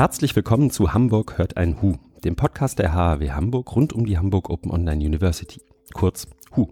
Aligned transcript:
Herzlich 0.00 0.34
willkommen 0.34 0.70
zu 0.70 0.94
Hamburg 0.94 1.36
hört 1.36 1.58
ein 1.58 1.82
Hu, 1.82 1.98
dem 2.24 2.34
Podcast 2.34 2.78
der 2.78 2.94
HAW 2.94 3.32
Hamburg 3.32 3.76
rund 3.76 3.92
um 3.92 4.06
die 4.06 4.16
Hamburg 4.16 4.48
Open 4.48 4.70
Online 4.70 5.04
University. 5.04 5.60
Kurz 5.92 6.26
HU. 6.56 6.68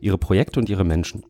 Ihre 0.00 0.16
Projekte 0.16 0.58
und 0.58 0.70
ihre 0.70 0.82
Menschen. 0.82 1.22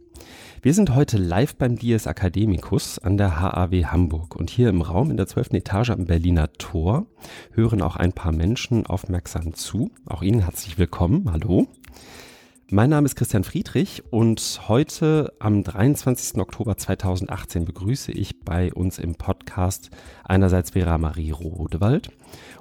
Wir 0.62 0.72
sind 0.72 0.94
heute 0.94 1.18
live 1.18 1.56
beim 1.56 1.74
Dies 1.74 2.06
Academicus 2.06 3.00
an 3.00 3.16
der 3.16 3.40
HAW 3.40 3.86
Hamburg 3.86 4.36
und 4.36 4.50
hier 4.50 4.68
im 4.68 4.82
Raum 4.82 5.10
in 5.10 5.16
der 5.16 5.26
12. 5.26 5.54
Etage 5.54 5.90
am 5.90 6.04
Berliner 6.04 6.52
Tor 6.52 7.06
hören 7.50 7.82
auch 7.82 7.96
ein 7.96 8.12
paar 8.12 8.30
Menschen 8.30 8.86
aufmerksam 8.86 9.52
zu. 9.52 9.90
Auch 10.06 10.22
Ihnen 10.22 10.42
herzlich 10.42 10.78
willkommen. 10.78 11.28
Hallo. 11.28 11.66
Mein 12.74 12.88
Name 12.88 13.04
ist 13.04 13.16
Christian 13.16 13.44
Friedrich 13.44 14.02
und 14.08 14.62
heute 14.66 15.34
am 15.40 15.62
23. 15.62 16.40
Oktober 16.40 16.74
2018 16.74 17.66
begrüße 17.66 18.12
ich 18.12 18.40
bei 18.46 18.72
uns 18.72 18.98
im 18.98 19.14
Podcast 19.14 19.90
einerseits 20.24 20.70
Vera 20.70 20.96
Marie 20.96 21.32
Rodewald 21.32 22.08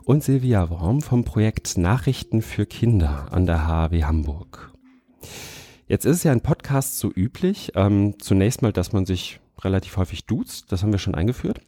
und 0.04 0.22
Silvia 0.22 0.70
Worm 0.70 1.02
vom 1.02 1.24
Projekt 1.24 1.78
Nachrichten 1.78 2.42
für 2.42 2.66
Kinder 2.66 3.28
an 3.32 3.46
der 3.46 3.66
HAW 3.66 4.04
Hamburg. 4.04 4.74
Jetzt 5.88 6.04
ist 6.04 6.18
es 6.18 6.24
ja 6.24 6.34
ein 6.34 6.42
Podcast 6.42 7.00
so 7.00 7.10
üblich, 7.10 7.72
ähm, 7.76 8.20
zunächst 8.20 8.62
mal, 8.62 8.74
dass 8.74 8.92
man 8.92 9.06
sich 9.06 9.40
relativ 9.62 9.96
häufig 9.96 10.26
duzt, 10.26 10.74
das 10.74 10.84
haben 10.84 10.92
wir 10.92 11.00
schon 11.00 11.16
eingeführt. 11.16 11.62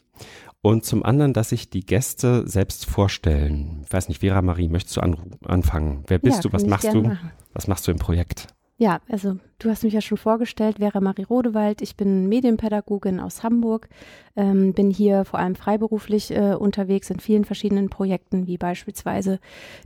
Und 0.65 0.85
zum 0.85 1.03
anderen, 1.03 1.33
dass 1.33 1.49
sich 1.49 1.69
die 1.69 1.85
Gäste 1.85 2.47
selbst 2.47 2.85
vorstellen. 2.85 3.81
Ich 3.83 3.91
weiß 3.91 4.07
nicht, 4.07 4.21
Vera 4.21 4.41
Marie, 4.41 4.69
möchtest 4.69 4.95
du 4.95 5.01
anfangen? 5.01 6.05
Wer 6.07 6.19
bist 6.19 6.37
ja, 6.37 6.41
du? 6.43 6.53
Was 6.53 6.65
machst 6.65 6.93
du? 6.93 7.01
Machen. 7.01 7.31
Was 7.53 7.67
machst 7.67 7.85
du 7.85 7.91
im 7.91 7.97
Projekt? 7.99 8.47
Ja, 8.77 9.01
also 9.09 9.35
du 9.59 9.69
hast 9.69 9.83
mich 9.83 9.93
ja 9.93 9.99
schon 9.99 10.17
vorgestellt, 10.17 10.77
Vera 10.79 11.01
Marie 11.01 11.23
Rodewald. 11.23 11.81
Ich 11.81 11.97
bin 11.97 12.29
Medienpädagogin 12.29 13.19
aus 13.19 13.43
Hamburg, 13.43 13.89
ähm, 14.37 14.73
bin 14.73 14.89
hier 14.89 15.25
vor 15.25 15.37
allem 15.39 15.55
freiberuflich 15.55 16.31
äh, 16.31 16.53
unterwegs 16.53 17.09
in 17.09 17.19
vielen 17.19 17.43
verschiedenen 17.43 17.89
Projekten, 17.89 18.47
wie 18.47 18.57
beispielsweise 18.57 19.41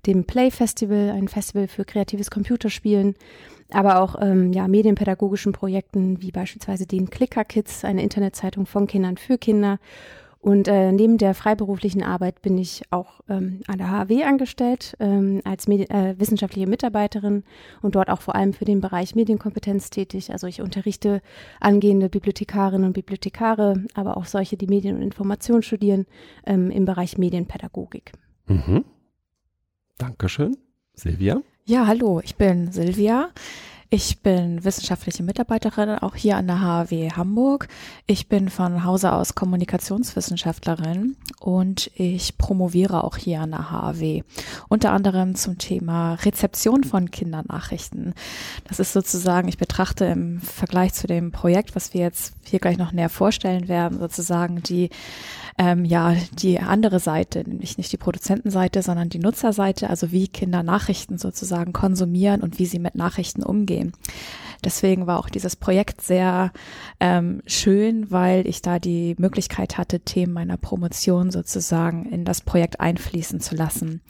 dem 0.06 0.26
Play 0.26 0.52
Festival, 0.52 1.10
ein 1.10 1.28
Festival 1.28 1.68
für 1.68 1.86
kreatives 1.86 2.30
Computerspielen, 2.30 3.16
aber 3.72 4.00
auch 4.00 4.16
ähm, 4.22 4.54
ja, 4.54 4.68
medienpädagogischen 4.68 5.54
Projekten, 5.54 6.22
wie 6.22 6.32
beispielsweise 6.32 6.86
den 6.86 7.10
Clicker 7.10 7.46
Kids, 7.46 7.84
eine 7.84 8.04
Internetzeitung 8.04 8.68
von 8.68 8.86
Kindern 8.86 9.18
für 9.18 9.40
Kinder 9.40 9.80
und 10.48 10.70
äh, 10.70 10.94
neben 10.94 11.18
der 11.18 11.34
freiberuflichen 11.34 12.02
Arbeit 12.02 12.42
bin 12.42 12.58
ich 12.58 12.84
auch 12.90 13.20
ähm, 13.28 13.60
an 13.68 13.80
der 13.80 13.92
HW 13.92 14.24
angestellt 14.24 14.96
ähm, 14.98 15.42
als 15.44 15.68
Medi 15.68 15.84
äh, 15.90 16.18
wissenschaftliche 16.18 16.70
Mitarbeiterin 16.70 17.44
und 17.82 17.96
dort 17.96 18.10
auch 18.10 18.22
vor 18.22 18.34
allem 18.34 18.54
für 18.54 18.64
den 18.64 18.80
Bereich 18.80 19.14
Medienkompetenz 19.14 19.90
tätig. 19.90 20.32
Also 20.32 20.48
ich 20.48 20.62
unterrichte 20.62 21.22
angehende 21.60 22.08
Bibliothekarinnen 22.08 22.88
und 22.88 22.94
Bibliothekare, 22.94 23.84
aber 23.94 24.16
auch 24.16 24.24
solche, 24.24 24.56
die 24.56 24.68
Medien- 24.68 24.96
und 24.96 25.02
Information 25.02 25.64
studieren 25.64 26.06
ähm, 26.46 26.72
im 26.72 26.86
Bereich 26.86 27.18
Medienpädagogik. 27.18 28.14
Mhm. 28.46 28.86
Dankeschön. 29.98 30.56
Silvia? 30.94 31.42
Ja, 31.66 31.88
hallo, 31.88 32.22
ich 32.24 32.38
bin 32.38 32.72
Silvia. 32.72 33.32
Ich 33.90 34.20
bin 34.22 34.66
wissenschaftliche 34.66 35.24
Mitarbeiterin 35.24 35.92
auch 36.00 36.16
hier 36.16 36.36
an 36.36 36.48
der 36.48 36.60
HAW 36.60 37.12
Hamburg. 37.16 37.70
Ich 38.06 38.28
bin 38.28 38.50
von 38.50 38.84
Hause 38.84 39.14
aus 39.14 39.34
Kommunikationswissenschaftlerin 39.34 41.16
und 41.40 41.90
ich 41.96 42.38
promoviere 42.38 43.06
auch 43.06 43.16
hier 43.16 43.40
an 43.40 43.52
der 43.52 43.72
HAW. 43.72 44.24
Unter 44.68 44.92
anderem 44.92 45.36
zum 45.36 45.58
Thema 45.58 46.16
Rezeption 46.16 46.84
von 46.84 47.12
Kindernachrichten. 47.12 48.14
Das 48.68 48.82
ist 48.82 48.92
sozusagen, 48.92 49.48
ich 49.48 49.58
betrachte 49.58 50.04
im 50.04 50.42
Vergleich 50.42 50.94
zu 50.94 51.08
dem 51.08 51.32
Projekt, 51.32 51.74
was 51.74 51.94
wir 51.94 52.02
jetzt 52.02 52.34
hier 52.44 52.60
gleich 52.60 52.78
noch 52.78 52.92
näher 52.92 53.10
vorstellen 53.10 53.70
werden, 53.70 54.00
sozusagen 54.00 54.62
die 54.64 54.90
ähm, 55.58 55.86
ja 55.86 56.16
die 56.34 56.60
andere 56.60 57.00
Seite, 57.00 57.44
nämlich 57.48 57.78
nicht 57.78 57.92
die 57.92 57.98
Produzentenseite, 57.98 58.82
sondern 58.82 59.10
die 59.10 59.20
Nutzerseite, 59.20 59.90
also 59.90 60.12
wie 60.12 60.28
Kinder 60.28 60.64
Nachrichten 60.64 61.18
sozusagen 61.18 61.74
konsumieren 61.74 62.42
und 62.42 62.60
wie 62.60 62.66
sie 62.66 62.80
mit 62.80 62.96
Nachrichten 62.96 63.44
umgehen. 63.44 63.94
Deswegen 64.64 65.08
war 65.08 65.20
auch 65.20 65.30
dieses 65.30 65.56
Projekt 65.56 66.02
sehr 66.02 66.52
ähm, 67.00 67.42
schön, 67.46 68.10
weil 68.12 68.48
ich 68.48 68.62
da 68.62 68.80
die 68.80 69.16
Möglichkeit 69.18 69.78
hatte, 69.78 70.00
Themen 70.00 70.34
meiner 70.34 70.58
Promotion 70.58 71.32
sozusagen 71.32 72.06
in 72.12 72.26
das 72.26 72.42
Projekt 72.42 72.80
einfließen 72.80 73.40
zu 73.40 73.56
lassen. 73.56 74.02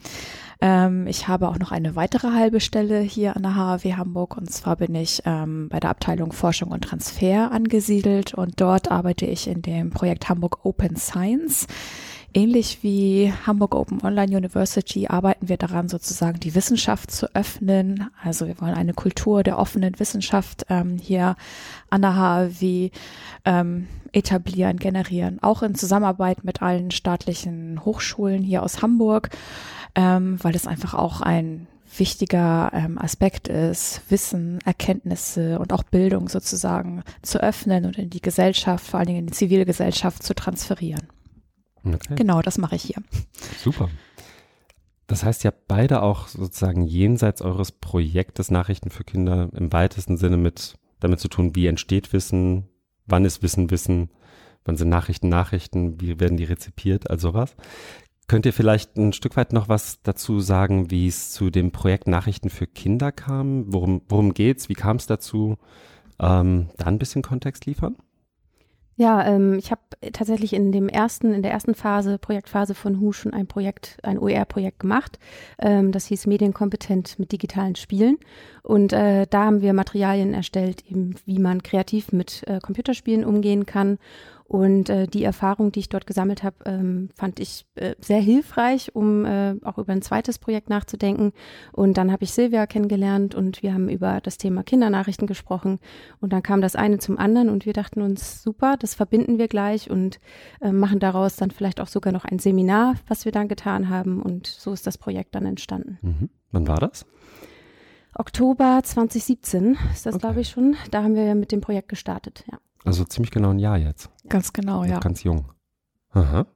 Ähm, 0.60 1.06
ich 1.06 1.28
habe 1.28 1.48
auch 1.48 1.58
noch 1.58 1.70
eine 1.70 1.94
weitere 1.94 2.32
halbe 2.32 2.60
Stelle 2.60 3.00
hier 3.00 3.36
an 3.36 3.42
der 3.42 3.54
HAW 3.54 3.94
Hamburg 3.94 4.36
und 4.36 4.50
zwar 4.50 4.76
bin 4.76 4.94
ich 4.94 5.22
ähm, 5.24 5.68
bei 5.68 5.78
der 5.78 5.90
Abteilung 5.90 6.32
Forschung 6.32 6.70
und 6.70 6.82
Transfer 6.82 7.52
angesiedelt 7.52 8.34
und 8.34 8.60
dort 8.60 8.90
arbeite 8.90 9.26
ich 9.26 9.46
in 9.46 9.62
dem 9.62 9.90
Projekt 9.90 10.28
Hamburg 10.28 10.64
Open 10.64 10.96
Science. 10.96 11.66
Ähnlich 12.34 12.82
wie 12.82 13.32
Hamburg 13.46 13.74
Open 13.74 14.02
Online 14.02 14.36
University 14.36 15.08
arbeiten 15.08 15.48
wir 15.48 15.56
daran, 15.56 15.88
sozusagen 15.88 16.40
die 16.40 16.54
Wissenschaft 16.54 17.10
zu 17.10 17.34
öffnen. 17.34 18.10
Also 18.22 18.46
wir 18.46 18.60
wollen 18.60 18.74
eine 18.74 18.92
Kultur 18.92 19.42
der 19.42 19.58
offenen 19.58 19.98
Wissenschaft 19.98 20.66
ähm, 20.68 20.98
hier 21.00 21.36
an 21.88 22.02
der 22.02 22.16
HAW 22.16 22.90
ähm, 23.46 23.88
etablieren, 24.12 24.76
generieren, 24.76 25.38
auch 25.42 25.62
in 25.62 25.74
Zusammenarbeit 25.74 26.44
mit 26.44 26.60
allen 26.60 26.90
staatlichen 26.90 27.84
Hochschulen 27.84 28.42
hier 28.42 28.62
aus 28.62 28.82
Hamburg 28.82 29.30
ähm, 29.98 30.38
weil 30.42 30.54
es 30.54 30.68
einfach 30.68 30.94
auch 30.94 31.20
ein 31.20 31.66
wichtiger 31.96 32.70
ähm, 32.72 32.98
Aspekt 32.98 33.48
ist, 33.48 34.02
Wissen, 34.08 34.60
Erkenntnisse 34.64 35.58
und 35.58 35.72
auch 35.72 35.82
Bildung 35.82 36.28
sozusagen 36.28 37.02
zu 37.22 37.42
öffnen 37.42 37.84
und 37.84 37.98
in 37.98 38.08
die 38.08 38.22
Gesellschaft, 38.22 38.86
vor 38.86 39.00
allen 39.00 39.08
Dingen 39.08 39.18
in 39.20 39.26
die 39.26 39.32
Zivilgesellschaft 39.32 40.22
zu 40.22 40.34
transferieren. 40.34 41.08
Okay. 41.84 42.14
Genau, 42.14 42.42
das 42.42 42.58
mache 42.58 42.76
ich 42.76 42.82
hier. 42.82 43.02
Super. 43.58 43.88
Das 45.08 45.24
heißt 45.24 45.42
ja 45.42 45.52
beide 45.66 46.02
auch 46.02 46.28
sozusagen 46.28 46.84
jenseits 46.84 47.42
eures 47.42 47.72
Projektes 47.72 48.52
Nachrichten 48.52 48.90
für 48.90 49.02
Kinder 49.02 49.48
im 49.52 49.72
weitesten 49.72 50.16
Sinne 50.16 50.36
mit 50.36 50.76
damit 51.00 51.18
zu 51.18 51.28
tun, 51.28 51.56
wie 51.56 51.66
entsteht 51.66 52.12
Wissen, 52.12 52.68
wann 53.06 53.24
ist 53.24 53.42
Wissen 53.42 53.70
Wissen, 53.70 54.10
wann 54.64 54.76
sind 54.76 54.90
Nachrichten 54.90 55.28
Nachrichten, 55.28 56.00
wie 56.00 56.20
werden 56.20 56.36
die 56.36 56.44
rezipiert, 56.44 57.10
also 57.10 57.34
was. 57.34 57.56
Könnt 58.28 58.44
ihr 58.44 58.52
vielleicht 58.52 58.96
ein 58.98 59.14
Stück 59.14 59.38
weit 59.38 59.54
noch 59.54 59.70
was 59.70 60.02
dazu 60.02 60.38
sagen, 60.40 60.90
wie 60.90 61.08
es 61.08 61.32
zu 61.32 61.48
dem 61.48 61.72
Projekt 61.72 62.06
Nachrichten 62.06 62.50
für 62.50 62.66
Kinder 62.66 63.10
kam? 63.10 63.72
Worum, 63.72 64.02
worum 64.06 64.34
geht's? 64.34 64.68
Wie 64.68 64.74
kam 64.74 64.96
es 64.96 65.06
dazu? 65.06 65.56
Ähm, 66.20 66.68
da 66.76 66.86
ein 66.86 66.98
bisschen 66.98 67.22
Kontext 67.22 67.64
liefern? 67.64 67.96
Ja, 68.96 69.24
ähm, 69.24 69.54
ich 69.54 69.70
habe 69.70 69.80
tatsächlich 70.12 70.52
in 70.52 70.72
dem 70.72 70.88
ersten, 70.88 71.32
in 71.32 71.42
der 71.42 71.52
ersten 71.52 71.74
Phase, 71.74 72.18
Projektphase 72.18 72.74
von 72.74 73.00
HU 73.00 73.12
schon 73.12 73.32
ein 73.32 73.46
Projekt, 73.46 73.96
ein 74.02 74.18
OER-Projekt 74.18 74.80
gemacht. 74.80 75.20
Ähm, 75.60 75.92
das 75.92 76.06
hieß 76.06 76.26
Medienkompetent 76.26 77.18
mit 77.18 77.30
digitalen 77.30 77.76
Spielen. 77.76 78.18
Und 78.62 78.92
äh, 78.92 79.26
da 79.30 79.44
haben 79.44 79.62
wir 79.62 79.72
Materialien 79.72 80.34
erstellt, 80.34 80.84
eben 80.90 81.14
wie 81.24 81.38
man 81.38 81.62
kreativ 81.62 82.12
mit 82.12 82.42
äh, 82.48 82.58
Computerspielen 82.60 83.24
umgehen 83.24 83.64
kann 83.64 83.98
und 84.48 84.88
äh, 84.88 85.06
die 85.06 85.24
Erfahrung, 85.24 85.72
die 85.72 85.80
ich 85.80 85.90
dort 85.90 86.06
gesammelt 86.06 86.42
habe, 86.42 86.56
ähm, 86.64 87.10
fand 87.14 87.38
ich 87.38 87.66
äh, 87.74 87.94
sehr 88.00 88.20
hilfreich, 88.20 88.94
um 88.94 89.26
äh, 89.26 89.56
auch 89.62 89.76
über 89.76 89.92
ein 89.92 90.00
zweites 90.00 90.38
Projekt 90.38 90.70
nachzudenken. 90.70 91.32
Und 91.70 91.98
dann 91.98 92.10
habe 92.10 92.24
ich 92.24 92.32
Silvia 92.32 92.66
kennengelernt 92.66 93.34
und 93.34 93.62
wir 93.62 93.74
haben 93.74 93.90
über 93.90 94.22
das 94.22 94.38
Thema 94.38 94.62
Kindernachrichten 94.62 95.26
gesprochen. 95.26 95.80
Und 96.20 96.32
dann 96.32 96.42
kam 96.42 96.62
das 96.62 96.76
eine 96.76 96.96
zum 96.96 97.18
anderen 97.18 97.50
und 97.50 97.66
wir 97.66 97.74
dachten 97.74 98.00
uns, 98.00 98.42
super, 98.42 98.78
das 98.78 98.94
verbinden 98.94 99.36
wir 99.36 99.48
gleich 99.48 99.90
und 99.90 100.18
äh, 100.62 100.72
machen 100.72 100.98
daraus 100.98 101.36
dann 101.36 101.50
vielleicht 101.50 101.78
auch 101.78 101.88
sogar 101.88 102.14
noch 102.14 102.24
ein 102.24 102.38
Seminar, 102.38 102.94
was 103.06 103.26
wir 103.26 103.32
dann 103.32 103.48
getan 103.48 103.90
haben. 103.90 104.22
Und 104.22 104.46
so 104.46 104.72
ist 104.72 104.86
das 104.86 104.96
Projekt 104.96 105.34
dann 105.34 105.44
entstanden. 105.44 105.98
Mhm. 106.00 106.30
Wann 106.52 106.66
war 106.66 106.78
das? 106.78 107.04
Oktober 108.14 108.80
2017 108.82 109.76
ist 109.92 110.06
das, 110.06 110.14
okay. 110.14 110.22
glaube 110.22 110.40
ich, 110.40 110.48
schon. 110.48 110.74
Da 110.90 111.02
haben 111.02 111.14
wir 111.14 111.34
mit 111.34 111.52
dem 111.52 111.60
Projekt 111.60 111.90
gestartet, 111.90 112.44
ja. 112.50 112.58
Also 112.84 113.04
ziemlich 113.04 113.30
genau 113.30 113.50
ein 113.50 113.58
Jahr 113.58 113.76
jetzt. 113.76 114.10
Ganz 114.28 114.52
genau, 114.52 114.84
ja. 114.84 114.98
Ganz 115.00 115.22
jung. 115.22 115.52
Aha. 116.10 116.46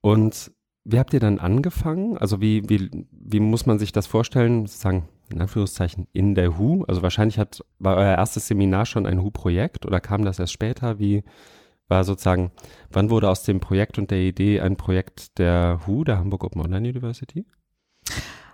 Und 0.00 0.52
wie 0.84 0.98
habt 0.98 1.14
ihr 1.14 1.20
dann 1.20 1.38
angefangen? 1.38 2.18
Also 2.18 2.40
wie, 2.40 2.68
wie, 2.68 3.06
wie 3.10 3.40
muss 3.40 3.66
man 3.66 3.78
sich 3.78 3.92
das 3.92 4.06
vorstellen, 4.06 4.66
sozusagen 4.66 5.08
in 5.30 5.40
Anführungszeichen 5.40 6.06
in 6.12 6.34
der 6.34 6.58
HU? 6.58 6.84
Also 6.84 7.02
wahrscheinlich 7.02 7.38
hat, 7.38 7.64
war 7.78 7.96
euer 7.96 8.16
erstes 8.16 8.46
Seminar 8.46 8.84
schon 8.84 9.06
ein 9.06 9.22
HU-Projekt 9.22 9.86
oder 9.86 10.00
kam 10.00 10.24
das 10.24 10.38
erst 10.38 10.52
später? 10.52 10.98
Wie 10.98 11.24
war 11.88 12.04
sozusagen, 12.04 12.52
wann 12.90 13.10
wurde 13.10 13.30
aus 13.30 13.44
dem 13.44 13.60
Projekt 13.60 13.98
und 13.98 14.10
der 14.10 14.18
Idee 14.18 14.60
ein 14.60 14.76
Projekt 14.76 15.38
der 15.38 15.80
HU, 15.86 16.04
der 16.04 16.18
Hamburg 16.18 16.44
Open 16.44 16.60
Online 16.60 16.88
University? 16.88 17.46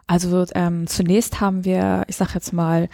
Also 0.07 0.45
ähm, 0.55 0.87
zunächst 0.87 1.41
haben 1.41 1.65
wir, 1.65 2.05
ich 2.09 2.17
sag 2.17 2.35
jetzt 2.35 2.53
mal, 2.53 2.89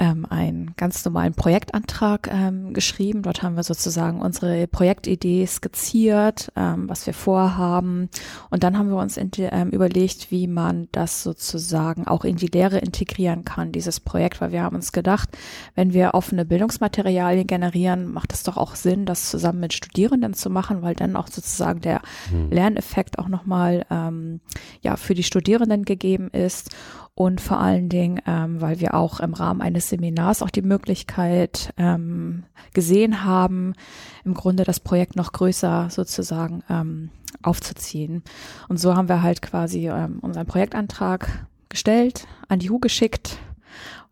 ähm, 0.00 0.26
einen 0.30 0.72
ganz 0.76 1.04
normalen 1.04 1.34
Projektantrag 1.34 2.30
ähm, 2.32 2.72
geschrieben. 2.72 3.20
Dort 3.20 3.42
haben 3.42 3.56
wir 3.56 3.64
sozusagen 3.64 4.22
unsere 4.22 4.66
Projektidee 4.66 5.44
skizziert, 5.44 6.50
ähm, 6.56 6.88
was 6.88 7.06
wir 7.06 7.12
vorhaben. 7.12 8.08
Und 8.48 8.64
dann 8.64 8.78
haben 8.78 8.88
wir 8.88 8.96
uns 8.96 9.18
ähm, 9.18 9.68
überlegt, 9.68 10.30
wie 10.30 10.46
man 10.46 10.88
das 10.92 11.22
sozusagen 11.22 12.06
auch 12.06 12.24
in 12.24 12.36
die 12.36 12.46
Lehre 12.46 12.78
integrieren 12.78 13.44
kann, 13.44 13.72
dieses 13.72 14.00
Projekt, 14.00 14.40
weil 14.40 14.52
wir 14.52 14.62
haben 14.62 14.76
uns 14.76 14.92
gedacht, 14.92 15.36
wenn 15.74 15.92
wir 15.92 16.14
offene 16.14 16.46
Bildungsmaterialien 16.46 17.46
generieren, 17.46 18.10
macht 18.10 18.32
es 18.32 18.42
doch 18.42 18.56
auch 18.56 18.76
Sinn, 18.76 19.04
das 19.04 19.28
zusammen 19.28 19.60
mit 19.60 19.74
Studierenden 19.74 20.32
zu 20.32 20.48
machen, 20.48 20.80
weil 20.80 20.94
dann 20.94 21.14
auch 21.14 21.28
sozusagen 21.28 21.82
der 21.82 22.00
hm. 22.30 22.50
Lerneffekt 22.50 23.18
auch 23.18 23.28
nochmal 23.28 23.84
ähm, 23.90 24.40
ja, 24.80 24.96
für 24.96 25.12
die 25.12 25.24
Studierenden 25.24 25.84
gegeben 25.84 26.30
ist 26.30 26.74
und 27.14 27.40
vor 27.40 27.60
allen 27.60 27.88
Dingen, 27.88 28.20
ähm, 28.26 28.60
weil 28.60 28.80
wir 28.80 28.94
auch 28.94 29.20
im 29.20 29.34
Rahmen 29.34 29.60
eines 29.60 29.88
Seminars 29.88 30.42
auch 30.42 30.50
die 30.50 30.62
Möglichkeit 30.62 31.72
ähm, 31.76 32.44
gesehen 32.72 33.24
haben, 33.24 33.74
im 34.24 34.34
Grunde 34.34 34.64
das 34.64 34.80
Projekt 34.80 35.16
noch 35.16 35.32
größer 35.32 35.88
sozusagen 35.90 36.62
ähm, 36.70 37.10
aufzuziehen. 37.42 38.22
Und 38.68 38.78
so 38.78 38.94
haben 38.94 39.08
wir 39.08 39.22
halt 39.22 39.42
quasi 39.42 39.88
ähm, 39.88 40.18
unseren 40.20 40.46
Projektantrag 40.46 41.46
gestellt, 41.68 42.26
an 42.48 42.58
die 42.58 42.70
HU 42.70 42.78
geschickt 42.78 43.38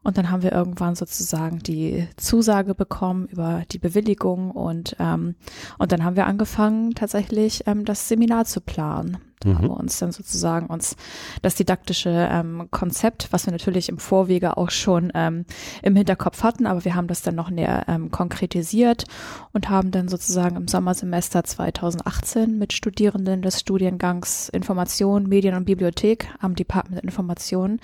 und 0.02 0.16
dann 0.16 0.30
haben 0.30 0.42
wir 0.42 0.52
irgendwann 0.52 0.94
sozusagen 0.94 1.58
die 1.58 2.08
Zusage 2.16 2.74
bekommen 2.74 3.26
über 3.26 3.64
die 3.70 3.78
Bewilligung 3.78 4.50
und 4.50 4.96
ähm, 4.98 5.34
und 5.78 5.92
dann 5.92 6.04
haben 6.04 6.16
wir 6.16 6.26
angefangen 6.26 6.94
tatsächlich 6.94 7.64
ähm, 7.66 7.84
das 7.84 8.08
Seminar 8.08 8.44
zu 8.44 8.60
planen. 8.60 9.18
Da 9.40 9.49
mhm. 9.49 9.58
haben 9.58 9.69
wir 9.69 9.76
uns 9.76 9.99
dann 9.99 10.12
sozusagen 10.12 10.67
uns 10.67 10.96
das 11.43 11.55
didaktische 11.55 12.29
ähm, 12.31 12.69
Konzept, 12.70 13.29
was 13.31 13.46
wir 13.46 13.52
natürlich 13.52 13.88
im 13.88 13.99
Vorwege 13.99 14.56
auch 14.56 14.70
schon 14.70 15.12
ähm, 15.14 15.44
im 15.82 15.96
Hinterkopf 15.96 16.43
hatten, 16.43 16.67
aber 16.67 16.85
wir 16.85 16.94
haben 16.94 17.08
das 17.08 17.23
dann 17.23 17.35
noch 17.35 17.50
näher 17.50 17.85
ähm, 17.88 18.11
konkretisiert 18.11 19.05
und 19.52 19.69
haben 19.69 19.90
dann 19.90 20.08
sozusagen 20.08 20.56
im 20.56 20.69
Sommersemester 20.69 21.44
2018 21.44 22.58
mit 22.58 22.73
Studierenden 22.73 23.43
des 23.43 23.61
Studiengangs 23.61 24.49
Information, 24.49 25.29
Medien 25.29 25.55
und 25.55 25.64
Bibliothek 25.64 26.29
am 26.40 26.55
Department 26.55 27.02
Information 27.02 27.81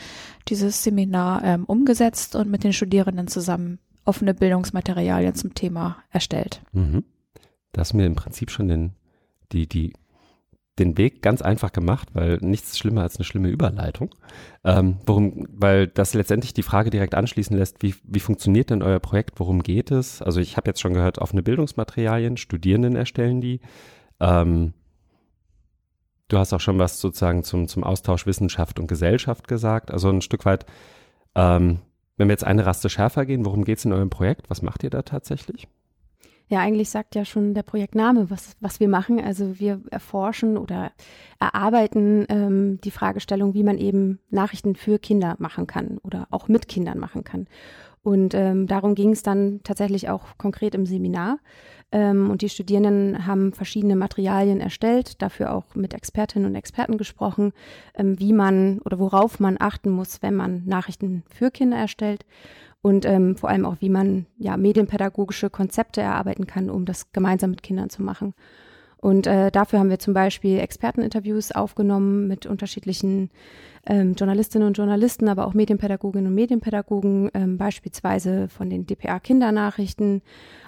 dieses 0.49 0.83
Seminar 0.83 1.43
ähm, 1.45 1.65
umgesetzt 1.65 2.37
und 2.37 2.51
mit 2.51 2.65
den 2.65 2.73
Studierenden 2.73 3.29
zusammen 3.29 3.79
offene 4.05 4.35
Bildungsmaterialien 4.35 5.35
zum 5.35 5.55
Thema 5.55 5.97
erstellt. 6.11 6.63
Mhm. 6.73 7.05
Das 7.73 7.93
mir 7.93 8.07
im 8.07 8.15
Prinzip 8.15 8.51
schon 8.51 8.69
den, 8.69 8.93
die, 9.53 9.67
die 9.67 9.93
den 10.79 10.99
Weg 10.99 11.23
ganz 11.23 11.41
einfach 11.41 11.73
gemacht, 11.73 12.09
weil 12.15 12.39
nichts 12.41 12.77
schlimmer 12.79 13.03
als 13.03 13.17
eine 13.17 13.25
schlimme 13.25 13.49
Überleitung. 13.49 14.15
Ähm, 14.65 14.99
worum, 15.07 15.47
weil 15.51 15.87
das 15.87 16.15
letztendlich 16.15 16.53
die 16.53 16.63
Frage 16.63 16.91
direkt 16.91 17.15
anschließen 17.15 17.57
lässt, 17.57 17.83
wie, 17.83 17.95
wie 18.03 18.21
funktioniert 18.21 18.71
denn 18.71 18.83
euer 18.83 18.99
Projekt, 18.99 19.39
worum 19.39 19.63
geht 19.63 19.91
es? 19.91 20.21
Also 20.21 20.41
ich 20.41 20.57
habe 20.57 20.69
jetzt 20.69 20.81
schon 20.81 20.95
gehört, 20.95 21.19
offene 21.19 21.43
Bildungsmaterialien, 21.43 22.37
Studierenden 22.37 22.97
erstellen 22.97 23.41
die. 23.41 23.61
Ähm, 24.19 24.75
du 26.29 26.39
hast 26.39 26.53
auch 26.53 26.61
schon 26.61 26.79
was 26.79 27.01
sozusagen 27.01 27.45
zum, 27.45 27.69
zum 27.69 27.85
Austausch 27.85 28.27
Wissenschaft 28.27 28.81
und 28.81 28.89
Gesellschaft 28.89 29.47
gesagt. 29.47 29.93
Also 29.93 30.09
ein 30.11 30.23
Stück 30.23 30.45
weit, 30.45 30.67
ähm, 31.37 31.81
wenn 32.17 32.29
wir 32.29 32.33
jetzt 32.33 32.45
eine 32.45 32.67
Raste 32.67 32.89
schärfer 32.89 33.27
gehen, 33.27 33.45
worum 33.45 33.65
geht 33.65 33.79
es 33.79 33.85
in 33.85 33.93
eurem 33.93 34.11
Projekt? 34.11 34.51
Was 34.51 34.63
macht 34.63 34.83
ihr 34.83 34.91
da 34.91 35.03
tatsächlich? 35.03 35.69
Ja, 36.49 36.61
eigentlich 36.61 36.91
sagt 36.91 37.15
ja 37.15 37.25
schon 37.25 37.55
der 37.55 37.63
Projektname, 37.63 38.29
was, 38.31 38.57
was 38.61 38.79
wir 38.79 38.89
machen. 38.89 39.19
Also 39.21 39.59
wir 39.59 39.81
erforschen 39.91 40.59
oder 40.59 40.93
erarbeiten 41.41 42.27
ähm, 42.29 42.81
die 42.83 42.91
Fragestellung, 42.91 43.55
wie 43.55 43.63
man 43.63 43.79
eben 43.79 44.19
Nachrichten 44.31 44.75
für 44.77 44.99
Kinder 44.99 45.37
machen 45.39 45.67
kann 45.67 45.99
oder 46.03 46.27
auch 46.31 46.49
mit 46.49 46.69
Kindern 46.69 46.99
machen 46.99 47.25
kann. 47.25 47.47
Und 48.03 48.35
ähm, 48.35 48.67
darum 48.67 48.95
ging 48.95 49.13
es 49.13 49.23
dann 49.23 49.61
tatsächlich 49.65 50.11
auch 50.11 50.37
konkret 50.37 50.75
im 50.75 50.85
Seminar. 50.85 51.39
Ähm, 51.91 52.31
und 52.31 52.43
die 52.43 52.51
Studierenden 52.51 53.27
haben 53.27 53.55
verschiedene 53.55 53.97
Materialien 53.97 54.61
erstellt, 54.61 55.23
dafür 55.23 55.55
auch 55.55 55.75
mit 55.75 55.95
Expertinnen 55.95 56.47
und 56.47 56.55
Experten 56.55 56.99
gesprochen, 56.99 57.53
ähm, 57.95 58.19
wie 58.21 58.35
man 58.35 58.81
oder 58.81 58.99
worauf 58.99 59.41
man 59.41 59.57
achten 59.59 59.89
muss, 59.89 60.21
wenn 60.21 60.35
man 60.35 60.65
Nachrichten 60.67 61.23
für 61.31 61.51
Kinder 61.51 61.79
erstellt 61.79 62.27
und 62.85 63.07
ähm, 63.07 63.35
vor 63.35 63.49
allem 63.49 63.65
auch, 63.65 63.77
wie 63.81 63.89
man 63.89 64.27
ja 64.37 64.59
medienpädagogische 64.59 65.49
Konzepte 65.49 66.03
erarbeiten 66.03 66.47
kann, 66.47 66.69
um 66.69 66.85
das 66.85 67.13
gemeinsam 67.13 67.49
mit 67.49 67.63
Kindern 67.63 67.89
zu 67.89 68.03
machen. 68.03 68.35
Und 69.05 69.27
äh, 69.27 69.51
dafür 69.51 69.81
haben 69.81 69.91
wir 69.91 69.99
zum 69.99 70.15
Beispiel 70.15 70.59
Experteninterviews 70.61 71.53
aufgenommen 71.53 72.27
mit 72.27 72.47
unterschiedlichen 72.47 73.29
ähm, 73.85 74.15
Journalistinnen 74.15 74.67
und 74.67 74.79
Journalisten, 74.79 75.29
aber 75.29 75.47
auch 75.47 75.53
Medienpädagoginnen 75.53 76.29
und 76.29 76.35
Medienpädagogen, 76.35 77.31
ähm, 77.35 77.59
beispielsweise 77.59 78.49
von 78.49 78.71
den 78.71 78.87
DPA-Kindernachrichten, 78.87 80.23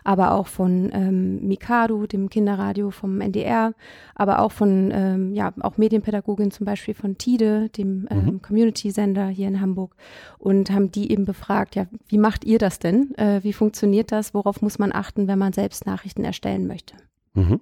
aber 0.05 0.33
auch 0.33 0.49
von 0.49 0.91
ähm, 0.93 1.49
Mikado, 1.49 2.07
dem 2.07 2.29
Kinderradio 2.29 2.91
vom 2.91 3.23
NDR, 3.23 3.73
aber 4.15 4.41
auch 4.41 4.53
von 4.53 4.91
ähm, 4.93 5.33
ja 5.33 5.55
auch 5.61 5.79
Medienpädagoginnen 5.79 6.51
zum 6.51 6.67
Beispiel 6.67 6.93
von 6.93 7.17
TIDE, 7.17 7.71
dem 7.71 8.07
ähm, 8.11 8.25
mhm. 8.27 8.43
Community-Sender 8.43 9.29
hier 9.29 9.49
in 9.49 9.63
Hamburg, 9.63 9.97
und 10.37 10.71
haben 10.71 10.93
die 10.93 11.11
eben 11.11 11.25
befragt, 11.25 11.75
ja, 11.75 11.87
wie 12.07 12.19
macht 12.19 12.45
ihr 12.45 12.59
das 12.59 12.81
denn? 12.81 13.15
Äh, 13.17 13.43
wie 13.45 13.55
funktioniert 13.55 14.13
das? 14.13 14.35
Worauf 14.35 14.61
muss 14.61 14.79
man 14.79 14.93
achten, 14.93 15.27
wenn 15.27 15.39
man 15.39 15.55
selbst 15.55 15.87
Nachrichten 15.87 16.23
erstellen 16.23 16.67
möchte? 16.67 16.97
Mhm. 17.33 17.61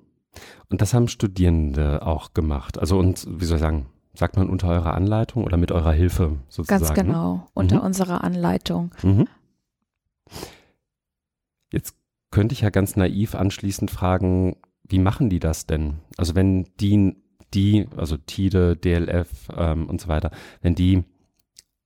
Und 0.69 0.81
das 0.81 0.95
haben 0.95 1.09
Studierende 1.09 2.07
auch 2.07 2.35
gemacht. 2.35 2.79
Also 2.79 2.99
und 2.99 3.27
wie 3.29 3.45
soll 3.45 3.57
ich 3.57 3.63
sagen, 3.63 3.87
sagt 4.15 4.37
man 4.37 4.49
unter 4.49 4.69
eurer 4.69 4.95
Anleitung 4.95 5.45
oder 5.45 5.57
mit 5.57 5.73
eurer 5.73 5.93
Hilfe 5.93 6.37
sozusagen? 6.49 6.81
Ganz 6.85 6.97
ne? 6.97 7.05
genau, 7.05 7.35
ne? 7.35 7.47
unter 7.55 7.77
mhm. 7.77 7.83
unserer 7.83 8.25
Anleitung. 8.25 8.95
Mhm. 9.03 9.29
Jetzt 11.73 11.97
könnte 12.31 12.53
ich 12.53 12.63
ja 12.63 12.71
ganz 12.71 12.97
naiv 12.97 13.35
anschließend 13.35 13.91
fragen, 13.91 14.57
wie 14.85 14.99
machen 14.99 15.31
die 15.31 15.41
das 15.41 15.67
denn? 15.67 15.99
Also 16.17 16.35
wenn 16.35 16.69
die, 16.81 17.17
die 17.53 17.89
also 17.97 18.17
TIDE, 18.17 18.77
DLF 18.77 19.49
ähm, 19.57 19.89
und 19.89 20.01
so 20.01 20.09
weiter, 20.09 20.31
wenn 20.61 20.75
die 20.75 21.05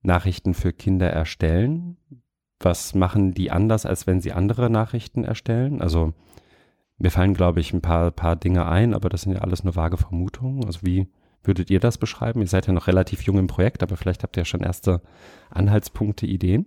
Nachrichten 0.03 0.55
für 0.55 0.73
Kinder 0.73 1.11
erstellen, 1.11 1.97
was 2.61 2.95
machen 2.95 3.35
die 3.35 3.51
anders, 3.51 3.87
als 3.87 4.07
wenn 4.07 4.21
sie 4.21 4.33
andere 4.33 4.69
Nachrichten 4.69 5.25
erstellen? 5.25 5.81
Also 5.81 6.13
mir 6.99 7.11
fallen, 7.11 7.35
glaube 7.35 7.61
ich, 7.61 7.73
ein 7.73 7.81
paar, 7.81 8.11
paar 8.11 8.37
Dinge 8.37 8.67
ein, 8.67 8.95
aber 8.95 9.09
das 9.09 9.23
sind 9.23 9.33
ja 9.33 9.41
alles 9.41 9.65
nur 9.65 9.77
vage 9.77 9.97
Vermutungen. 9.97 10.65
Also 10.65 10.81
wie 10.83 11.09
würdet 11.45 11.71
ihr 11.71 11.81
das 11.81 11.99
beschreiben? 11.99 12.41
Ihr 12.41 12.49
seid 12.49 12.67
ja 12.67 12.73
noch 12.73 12.89
relativ 12.89 13.23
jung 13.23 13.39
im 13.39 13.47
Projekt, 13.47 13.83
aber 13.83 13.97
vielleicht 13.97 14.23
habt 14.23 14.37
ihr 14.37 14.43
ja 14.43 14.45
schon 14.45 14.61
erste 14.61 15.01
Anhaltspunkte, 15.51 16.27
Ideen. 16.27 16.67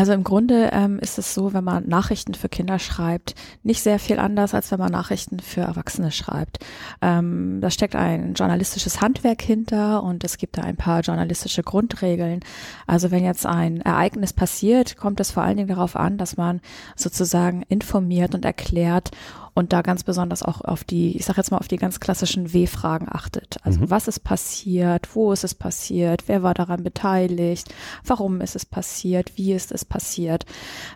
Also 0.00 0.14
im 0.14 0.24
Grunde 0.24 0.70
ähm, 0.72 0.98
ist 0.98 1.18
es 1.18 1.34
so, 1.34 1.52
wenn 1.52 1.62
man 1.62 1.86
Nachrichten 1.86 2.32
für 2.32 2.48
Kinder 2.48 2.78
schreibt, 2.78 3.34
nicht 3.62 3.82
sehr 3.82 3.98
viel 3.98 4.18
anders, 4.18 4.54
als 4.54 4.72
wenn 4.72 4.78
man 4.78 4.90
Nachrichten 4.90 5.40
für 5.40 5.60
Erwachsene 5.60 6.10
schreibt. 6.10 6.64
Ähm, 7.02 7.58
da 7.60 7.70
steckt 7.70 7.94
ein 7.94 8.32
journalistisches 8.32 9.02
Handwerk 9.02 9.42
hinter 9.42 10.02
und 10.02 10.24
es 10.24 10.38
gibt 10.38 10.56
da 10.56 10.62
ein 10.62 10.78
paar 10.78 11.00
journalistische 11.00 11.62
Grundregeln. 11.62 12.40
Also 12.86 13.10
wenn 13.10 13.26
jetzt 13.26 13.44
ein 13.44 13.82
Ereignis 13.82 14.32
passiert, 14.32 14.96
kommt 14.96 15.20
es 15.20 15.32
vor 15.32 15.42
allen 15.42 15.58
Dingen 15.58 15.68
darauf 15.68 15.96
an, 15.96 16.16
dass 16.16 16.38
man 16.38 16.62
sozusagen 16.96 17.60
informiert 17.68 18.34
und 18.34 18.46
erklärt 18.46 19.10
und 19.54 19.72
da 19.72 19.82
ganz 19.82 20.04
besonders 20.04 20.42
auch 20.42 20.60
auf 20.60 20.84
die, 20.84 21.16
ich 21.16 21.24
sage 21.24 21.38
jetzt 21.38 21.50
mal, 21.50 21.58
auf 21.58 21.68
die 21.68 21.76
ganz 21.76 22.00
klassischen 22.00 22.52
W-Fragen 22.52 23.08
achtet. 23.10 23.58
Also 23.62 23.80
mhm. 23.80 23.90
was 23.90 24.08
ist 24.08 24.20
passiert, 24.20 25.14
wo 25.14 25.32
ist 25.32 25.44
es 25.44 25.54
passiert, 25.54 26.24
wer 26.26 26.42
war 26.42 26.54
daran 26.54 26.82
beteiligt, 26.82 27.72
warum 28.04 28.40
ist 28.40 28.56
es 28.56 28.64
passiert, 28.64 29.36
wie 29.36 29.52
ist 29.52 29.72
es 29.72 29.84
passiert. 29.84 30.44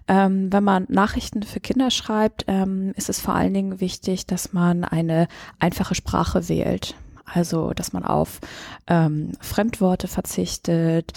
Ähm, 0.08 0.52
wenn 0.52 0.64
man 0.64 0.86
Nachrichten 0.88 1.42
für 1.42 1.60
Kinder 1.60 1.90
schreibt, 1.90 2.44
ähm, 2.48 2.92
ist 2.96 3.08
es 3.08 3.20
vor 3.20 3.34
allen 3.34 3.54
Dingen 3.54 3.80
wichtig, 3.80 4.26
dass 4.26 4.52
man 4.52 4.84
eine 4.84 5.28
einfache 5.58 5.94
Sprache 5.94 6.48
wählt. 6.48 6.94
Also, 7.26 7.72
dass 7.72 7.92
man 7.92 8.04
auf 8.04 8.40
ähm, 8.86 9.32
Fremdworte 9.40 10.08
verzichtet 10.08 11.12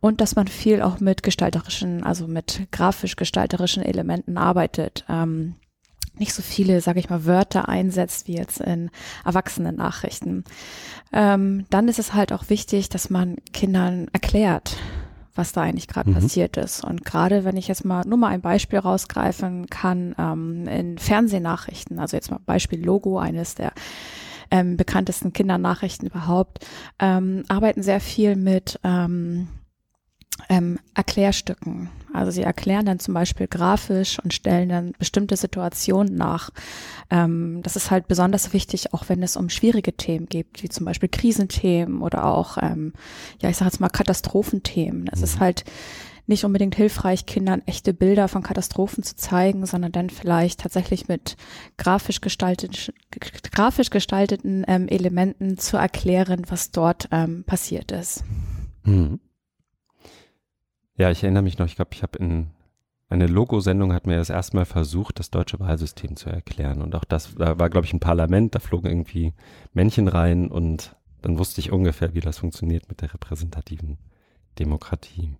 und 0.00 0.20
dass 0.22 0.34
man 0.34 0.48
viel 0.48 0.80
auch 0.80 0.98
mit 0.98 1.22
gestalterischen, 1.22 2.02
also 2.04 2.26
mit 2.26 2.66
grafisch-gestalterischen 2.72 3.82
Elementen 3.82 4.38
arbeitet. 4.38 5.04
Ähm, 5.10 5.56
nicht 6.22 6.34
so 6.34 6.42
viele, 6.42 6.80
sage 6.80 7.00
ich 7.00 7.10
mal, 7.10 7.26
Wörter 7.26 7.68
einsetzt 7.68 8.28
wie 8.28 8.36
jetzt 8.36 8.60
in 8.60 8.90
Erwachsenen-Nachrichten. 9.24 10.44
Ähm, 11.12 11.66
dann 11.68 11.88
ist 11.88 11.98
es 11.98 12.14
halt 12.14 12.32
auch 12.32 12.48
wichtig, 12.48 12.88
dass 12.88 13.10
man 13.10 13.36
Kindern 13.52 14.06
erklärt, 14.12 14.76
was 15.34 15.52
da 15.52 15.62
eigentlich 15.62 15.88
gerade 15.88 16.10
mhm. 16.10 16.14
passiert 16.14 16.56
ist. 16.56 16.84
Und 16.84 17.04
gerade 17.04 17.44
wenn 17.44 17.56
ich 17.56 17.66
jetzt 17.66 17.84
mal 17.84 18.06
nur 18.06 18.18
mal 18.18 18.28
ein 18.28 18.40
Beispiel 18.40 18.78
rausgreifen 18.78 19.66
kann, 19.66 20.14
ähm, 20.16 20.68
in 20.68 20.96
Fernsehnachrichten, 20.96 21.98
also 21.98 22.16
jetzt 22.16 22.30
mal 22.30 22.38
Beispiel 22.46 22.84
Logo, 22.84 23.18
eines 23.18 23.56
der 23.56 23.72
ähm, 24.52 24.76
bekanntesten 24.76 25.32
Kindernachrichten 25.32 26.06
überhaupt, 26.06 26.64
ähm, 27.00 27.42
arbeiten 27.48 27.82
sehr 27.82 28.00
viel 28.00 28.36
mit 28.36 28.78
ähm, 28.84 29.48
ähm, 30.48 30.78
Erklärstücken. 30.94 31.90
Also 32.12 32.30
sie 32.30 32.42
erklären 32.42 32.84
dann 32.84 32.98
zum 32.98 33.14
Beispiel 33.14 33.46
grafisch 33.46 34.18
und 34.18 34.34
stellen 34.34 34.68
dann 34.68 34.92
bestimmte 34.98 35.36
Situationen 35.36 36.14
nach. 36.14 36.50
Ähm, 37.10 37.60
das 37.62 37.76
ist 37.76 37.90
halt 37.90 38.06
besonders 38.06 38.52
wichtig, 38.52 38.92
auch 38.92 39.08
wenn 39.08 39.22
es 39.22 39.36
um 39.36 39.48
schwierige 39.48 39.94
Themen 39.94 40.26
geht, 40.26 40.62
wie 40.62 40.68
zum 40.68 40.84
Beispiel 40.84 41.08
Krisenthemen 41.08 42.02
oder 42.02 42.24
auch, 42.24 42.58
ähm, 42.60 42.92
ja, 43.40 43.48
ich 43.48 43.56
sage 43.56 43.70
jetzt 43.70 43.80
mal 43.80 43.88
Katastrophenthemen. 43.88 45.08
Es 45.10 45.22
ist 45.22 45.36
mhm. 45.36 45.40
halt 45.40 45.64
nicht 46.26 46.44
unbedingt 46.44 46.76
hilfreich, 46.76 47.26
Kindern 47.26 47.62
echte 47.66 47.92
Bilder 47.92 48.28
von 48.28 48.42
Katastrophen 48.42 49.02
zu 49.02 49.16
zeigen, 49.16 49.66
sondern 49.66 49.92
dann 49.92 50.10
vielleicht 50.10 50.60
tatsächlich 50.60 51.08
mit 51.08 51.36
grafisch 51.78 52.20
gestalteten, 52.20 52.94
grafisch 53.52 53.90
gestalteten 53.90 54.64
ähm, 54.68 54.86
Elementen 54.88 55.58
zu 55.58 55.76
erklären, 55.76 56.44
was 56.48 56.70
dort 56.70 57.08
ähm, 57.10 57.44
passiert 57.44 57.90
ist. 57.90 58.24
Mhm. 58.84 59.18
Ja, 60.96 61.10
ich 61.10 61.22
erinnere 61.22 61.42
mich 61.42 61.58
noch, 61.58 61.66
ich 61.66 61.76
glaube, 61.76 61.90
ich 61.92 62.02
habe 62.02 62.18
in 62.18 62.50
eine 63.08 63.26
Logo-Sendung 63.26 63.92
hat 63.92 64.06
mir 64.06 64.16
das 64.16 64.30
erste 64.30 64.56
Mal 64.56 64.64
versucht, 64.64 65.18
das 65.18 65.30
deutsche 65.30 65.60
Wahlsystem 65.60 66.16
zu 66.16 66.30
erklären. 66.30 66.80
Und 66.80 66.94
auch 66.94 67.04
das, 67.04 67.34
da 67.34 67.58
war, 67.58 67.68
glaube 67.68 67.86
ich, 67.86 67.92
ein 67.92 68.00
Parlament, 68.00 68.54
da 68.54 68.58
flogen 68.58 68.88
irgendwie 68.88 69.34
Männchen 69.74 70.08
rein 70.08 70.48
und 70.48 70.96
dann 71.20 71.38
wusste 71.38 71.60
ich 71.60 71.72
ungefähr, 71.72 72.14
wie 72.14 72.20
das 72.20 72.38
funktioniert 72.38 72.88
mit 72.88 73.02
der 73.02 73.12
repräsentativen 73.12 73.98
Demokratie. 74.58 75.36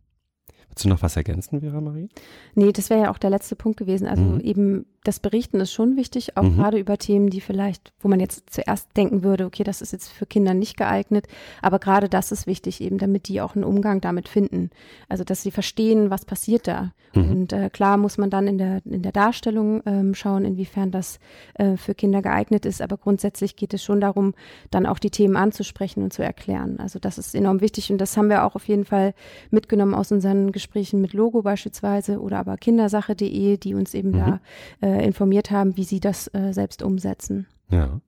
Willst 0.68 0.84
du 0.84 0.88
noch 0.88 1.02
was 1.02 1.16
ergänzen, 1.16 1.60
Vera 1.60 1.80
Marie? 1.80 2.08
Nee, 2.54 2.72
das 2.72 2.90
wäre 2.90 3.02
ja 3.02 3.10
auch 3.10 3.18
der 3.18 3.30
letzte 3.30 3.56
Punkt 3.56 3.78
gewesen. 3.78 4.06
Also 4.06 4.22
mhm. 4.22 4.40
eben 4.40 4.86
das 5.04 5.18
Berichten 5.18 5.60
ist 5.60 5.72
schon 5.72 5.96
wichtig, 5.96 6.36
auch 6.36 6.42
mhm. 6.42 6.56
gerade 6.56 6.78
über 6.78 6.96
Themen, 6.96 7.28
die 7.28 7.40
vielleicht, 7.40 7.92
wo 8.00 8.08
man 8.08 8.20
jetzt 8.20 8.50
zuerst 8.50 8.96
denken 8.96 9.24
würde, 9.24 9.46
okay, 9.46 9.64
das 9.64 9.82
ist 9.82 9.92
jetzt 9.92 10.12
für 10.12 10.26
Kinder 10.26 10.54
nicht 10.54 10.76
geeignet, 10.76 11.26
aber 11.60 11.80
gerade 11.80 12.08
das 12.08 12.30
ist 12.30 12.46
wichtig 12.46 12.80
eben, 12.80 12.98
damit 12.98 13.26
die 13.28 13.40
auch 13.40 13.56
einen 13.56 13.64
Umgang 13.64 14.00
damit 14.00 14.28
finden. 14.28 14.70
Also 15.08 15.24
dass 15.24 15.42
sie 15.42 15.50
verstehen, 15.50 16.10
was 16.10 16.24
passiert 16.24 16.68
da. 16.68 16.92
Mhm. 17.14 17.30
Und 17.30 17.52
äh, 17.52 17.68
klar 17.70 17.96
muss 17.96 18.16
man 18.16 18.30
dann 18.30 18.46
in 18.46 18.58
der 18.58 18.80
in 18.84 19.02
der 19.02 19.12
Darstellung 19.12 19.82
ähm, 19.86 20.14
schauen, 20.14 20.44
inwiefern 20.44 20.92
das 20.92 21.18
äh, 21.54 21.76
für 21.76 21.94
Kinder 21.94 22.22
geeignet 22.22 22.64
ist, 22.64 22.80
aber 22.80 22.96
grundsätzlich 22.96 23.56
geht 23.56 23.74
es 23.74 23.82
schon 23.82 24.00
darum, 24.00 24.34
dann 24.70 24.86
auch 24.86 24.98
die 24.98 25.10
Themen 25.10 25.36
anzusprechen 25.36 26.02
und 26.04 26.12
zu 26.12 26.22
erklären. 26.22 26.78
Also 26.78 26.98
das 26.98 27.18
ist 27.18 27.34
enorm 27.34 27.60
wichtig 27.60 27.90
und 27.90 27.98
das 27.98 28.16
haben 28.16 28.28
wir 28.28 28.44
auch 28.44 28.54
auf 28.54 28.68
jeden 28.68 28.84
Fall 28.84 29.14
mitgenommen 29.50 29.94
aus 29.94 30.12
unseren 30.12 30.52
Gesprächen 30.52 31.00
mit 31.00 31.12
Logo 31.12 31.42
beispielsweise 31.42 32.20
oder 32.20 32.38
aber 32.38 32.56
kindersache.de, 32.56 33.56
die 33.56 33.74
uns 33.74 33.94
eben 33.94 34.10
mhm. 34.10 34.18
da 34.18 34.40
äh, 34.80 34.91
informiert 35.00 35.50
haben, 35.50 35.76
wie 35.76 35.84
sie 35.84 36.00
das 36.00 36.28
äh, 36.34 36.52
selbst 36.52 36.82
umsetzen. 36.82 37.46
Ja. 37.70 38.00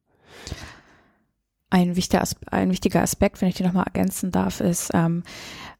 Ein 1.70 1.96
wichtiger, 1.96 2.22
ein 2.50 2.70
wichtiger 2.70 3.02
Aspekt, 3.02 3.40
wenn 3.40 3.48
ich 3.48 3.56
die 3.56 3.64
nochmal 3.64 3.86
ergänzen 3.86 4.30
darf, 4.30 4.60
ist, 4.60 4.90
ähm, 4.94 5.24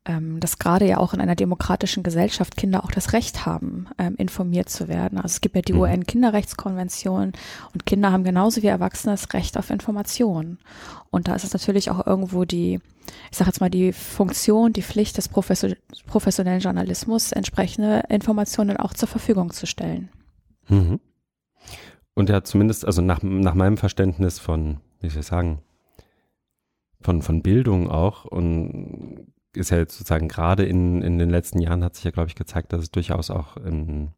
ähm, 0.07 0.41
dass 0.41 0.59
gerade 0.59 0.87
ja 0.87 0.99
auch 0.99 1.15
in 1.15 1.21
einer 1.21 1.37
demokratischen 1.37 2.03
Gesellschaft 2.03 2.57
Kinder 2.57 2.85
auch 2.85 2.91
das 2.91 3.13
Recht 3.13 3.47
haben, 3.47 3.87
ähm, 3.99 4.17
informiert 4.17 4.69
zu 4.69 4.89
werden. 4.89 5.19
Also 5.19 5.35
es 5.35 5.41
gibt 5.41 5.57
ja 5.57 5.63
die 5.63 5.73
mhm. 5.73 5.81
UN-Kinderrechtskonvention 5.81 7.33
und 7.73 7.87
Kinder 7.87 8.13
haben 8.13 8.25
genauso 8.25 8.63
wie 8.63 8.67
Erwachsene 8.67 9.15
das 9.15 9.33
Recht 9.33 9.57
auf 9.57 9.71
Information. 9.71 10.59
Und 11.11 11.29
da 11.29 11.35
ist 11.35 11.45
es 11.45 11.53
natürlich 11.53 11.91
auch 11.91 12.07
irgendwo 12.07 12.45
die, 12.45 12.81
ich 13.31 13.37
sage 13.37 13.51
jetzt 13.51 13.61
mal, 13.61 13.71
die 13.71 13.93
Funktion, 13.93 14.73
die 14.73 14.83
Pflicht 14.83 15.17
des 15.17 15.29
professionellen 15.29 16.61
Journalismus, 16.61 17.33
entsprechende 17.33 18.03
Informationen 18.09 18.77
auch 18.77 18.93
zur 18.93 19.09
Verfügung 19.09 19.53
zu 19.53 19.67
stellen. 19.67 20.11
Mhm. 20.69 21.01
Und 22.15 22.29
ja, 22.29 22.45
zumindest, 22.45 22.85
also 22.85 23.03
nach, 23.03 23.23
nach 23.23 23.55
meinem 23.55 23.77
Verständnis 23.77 24.39
von, 24.39 24.79
wie 25.01 25.09
soll 25.09 25.21
ich 25.21 25.27
sagen, 25.27 25.61
von, 27.01 27.23
von 27.23 27.43
Bildung 27.43 27.91
auch 27.91 28.25
und 28.25 29.27
ist 29.53 29.71
ja 29.71 29.79
jetzt 29.79 29.99
sozusagen 29.99 30.29
gerade 30.29 30.65
in, 30.65 31.03
in 31.03 31.19
den 31.19 31.31
letzten 31.31 31.61
Jahren 31.61 31.85
hat 31.85 31.95
sich 31.95 32.05
ja, 32.05 32.11
glaube 32.11 32.29
ich, 32.29 32.35
gezeigt, 32.35 32.73
dass 32.73 32.83
es 32.83 32.91
durchaus 32.91 33.31
auch 33.31 33.57
in, 33.57 34.11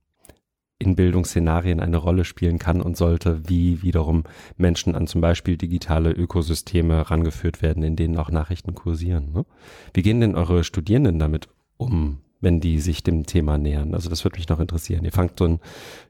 in 0.79 0.97
Bildungsszenarien 0.97 1.81
eine 1.81 1.97
Rolle 1.97 2.25
spielen 2.25 2.59
kann 2.59 2.81
und 2.81 2.97
sollte, 2.97 3.49
wie 3.49 3.83
wiederum 3.83 4.25
Menschen 4.57 4.95
an 4.95 5.07
zum 5.07 5.21
Beispiel 5.21 5.57
digitale 5.57 6.11
Ökosysteme 6.11 7.11
rangeführt 7.11 7.61
werden, 7.63 7.83
in 7.83 7.97
denen 7.97 8.17
auch 8.17 8.31
Nachrichten 8.31 8.75
kursieren. 8.75 9.33
Ne? 9.33 9.45
Wie 9.93 10.03
gehen 10.03 10.21
denn 10.21 10.35
eure 10.35 10.65
Studierenden 10.65 11.19
damit 11.19 11.49
um, 11.77 12.19
wenn 12.41 12.61
die 12.61 12.79
sich 12.81 13.03
dem 13.03 13.27
Thema 13.27 13.59
nähern? 13.59 13.95
Also 13.95 14.09
das 14.09 14.25
würde 14.25 14.39
mich 14.39 14.49
noch 14.49 14.61
interessieren. 14.61 15.05
Ihr 15.05 15.13
fangt 15.13 15.39
so 15.39 15.47
ein, 15.47 15.53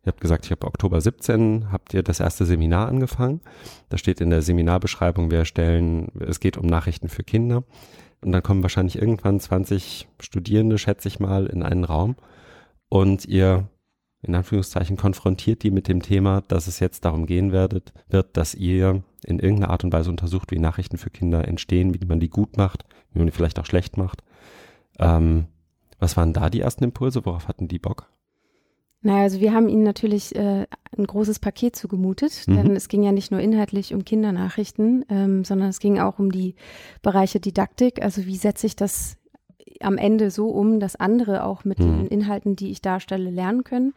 ihr 0.05 0.09
habt 0.09 0.21
gesagt, 0.21 0.45
ich 0.47 0.51
habe 0.51 0.67
Oktober 0.67 1.01
17, 1.01 1.73
habt 1.73 1.95
ihr 1.95 2.03
das 2.03 2.21
erste 2.21 2.45
Seminar 2.45 2.89
angefangen. 2.89 3.41
Da 3.89 3.99
steht 3.99 4.21
in 4.21 4.31
der 4.31 4.43
Seminarbeschreibung, 4.43 5.31
wir 5.31 5.39
erstellen, 5.39 6.09
es 6.21 6.41
geht 6.41 6.57
um 6.57 6.67
Nachrichten 6.67 7.09
für 7.09 7.23
Kinder. 7.23 7.65
Und 8.23 8.33
dann 8.33 8.43
kommen 8.43 8.63
wahrscheinlich 8.63 8.97
irgendwann 8.97 9.41
20 9.41 10.09
Studierende, 10.21 10.79
schätze 10.79 11.09
ich 11.09 11.21
mal, 11.21 11.47
in 11.47 11.63
einen 11.63 11.85
Raum 11.85 12.17
und 12.89 13.25
ihr 13.27 13.69
in 14.23 14.35
Anführungszeichen 14.35 14.97
konfrontiert 14.97 15.63
die 15.63 15.71
mit 15.71 15.89
dem 15.89 16.03
Thema, 16.03 16.43
dass 16.49 16.67
es 16.67 16.81
jetzt 16.81 17.05
darum 17.05 17.27
gehen 17.27 17.53
werdet, 17.53 17.93
wird, 18.09 18.37
dass 18.37 18.55
ihr 18.55 19.03
in 19.25 19.39
irgendeiner 19.39 19.71
Art 19.71 19.85
und 19.85 19.93
Weise 19.93 20.11
untersucht, 20.11 20.51
wie 20.51 20.59
Nachrichten 20.59 20.99
für 20.99 21.11
Kinder 21.11 21.47
entstehen, 21.47 21.95
wie 21.95 22.05
man 22.05 22.21
die 22.21 22.31
gut 22.31 22.57
macht, 22.57 22.85
wie 23.13 23.19
man 23.19 23.27
die 23.27 23.33
vielleicht 23.33 23.59
auch 23.59 23.67
schlecht 23.67 23.97
macht. 23.97 24.23
Ähm, 24.99 25.47
was 25.99 26.17
waren 26.17 26.33
da 26.33 26.51
die 26.51 26.61
ersten 26.61 26.85
Impulse? 26.85 27.25
Worauf 27.25 27.49
hatten 27.49 27.69
die 27.69 27.79
Bock? 27.79 28.09
Naja, 29.03 29.23
also 29.23 29.41
wir 29.41 29.55
haben 29.55 29.69
ihnen 29.69 29.85
natürlich 29.85 30.35
äh, 30.35 30.67
ein 30.97 31.07
großes 31.07 31.39
Paket 31.39 31.77
zugemutet, 31.77 32.45
mhm. 32.47 32.57
denn 32.57 32.77
es 32.77 32.89
ging 32.89 33.03
ja 33.03 33.13
nicht 33.13 33.31
nur 33.31 33.41
inhaltlich 33.41 33.95
um 33.95 34.05
Kindernachrichten, 34.05 35.05
ähm, 35.09 35.45
sondern 35.45 35.69
es 35.69 35.79
ging 35.79 36.01
auch 36.01 36.19
um 36.19 36.33
die 36.33 36.57
Bereiche 37.03 37.39
Didaktik. 37.39 38.03
Also 38.03 38.27
wie 38.27 38.37
setze 38.37 38.67
ich 38.67 38.75
das 38.75 39.17
am 39.81 39.99
Ende 39.99 40.31
so 40.31 40.49
um, 40.49 40.81
dass 40.81 40.97
andere 40.97 41.45
auch 41.45 41.65
mit 41.65 41.79
mhm. 41.79 41.85
den 41.85 42.07
Inhalten, 42.07 42.57
die 42.57 42.71
ich 42.71 42.81
darstelle, 42.83 43.31
lernen 43.31 43.65
können. 43.65 43.95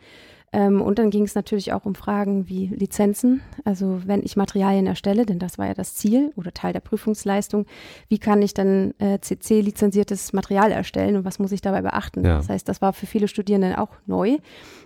Ähm, 0.51 0.81
und 0.81 0.99
dann 0.99 1.09
ging 1.09 1.23
es 1.23 1.35
natürlich 1.35 1.73
auch 1.73 1.85
um 1.85 1.95
Fragen 1.95 2.49
wie 2.49 2.67
Lizenzen. 2.67 3.41
Also 3.65 4.01
wenn 4.05 4.23
ich 4.23 4.35
Materialien 4.35 4.87
erstelle, 4.87 5.25
denn 5.25 5.39
das 5.39 5.57
war 5.57 5.67
ja 5.67 5.73
das 5.73 5.95
Ziel 5.95 6.31
oder 6.35 6.53
Teil 6.53 6.73
der 6.73 6.79
Prüfungsleistung, 6.79 7.65
wie 8.07 8.17
kann 8.17 8.41
ich 8.41 8.53
dann 8.53 8.93
äh, 8.99 9.19
CC-lizenziertes 9.19 10.33
Material 10.33 10.71
erstellen 10.71 11.15
und 11.17 11.25
was 11.25 11.39
muss 11.39 11.51
ich 11.51 11.61
dabei 11.61 11.81
beachten? 11.81 12.25
Ja. 12.25 12.37
Das 12.37 12.49
heißt, 12.49 12.67
das 12.67 12.81
war 12.81 12.93
für 12.93 13.05
viele 13.05 13.27
Studierende 13.27 13.77
auch 13.79 13.91
neu 14.05 14.37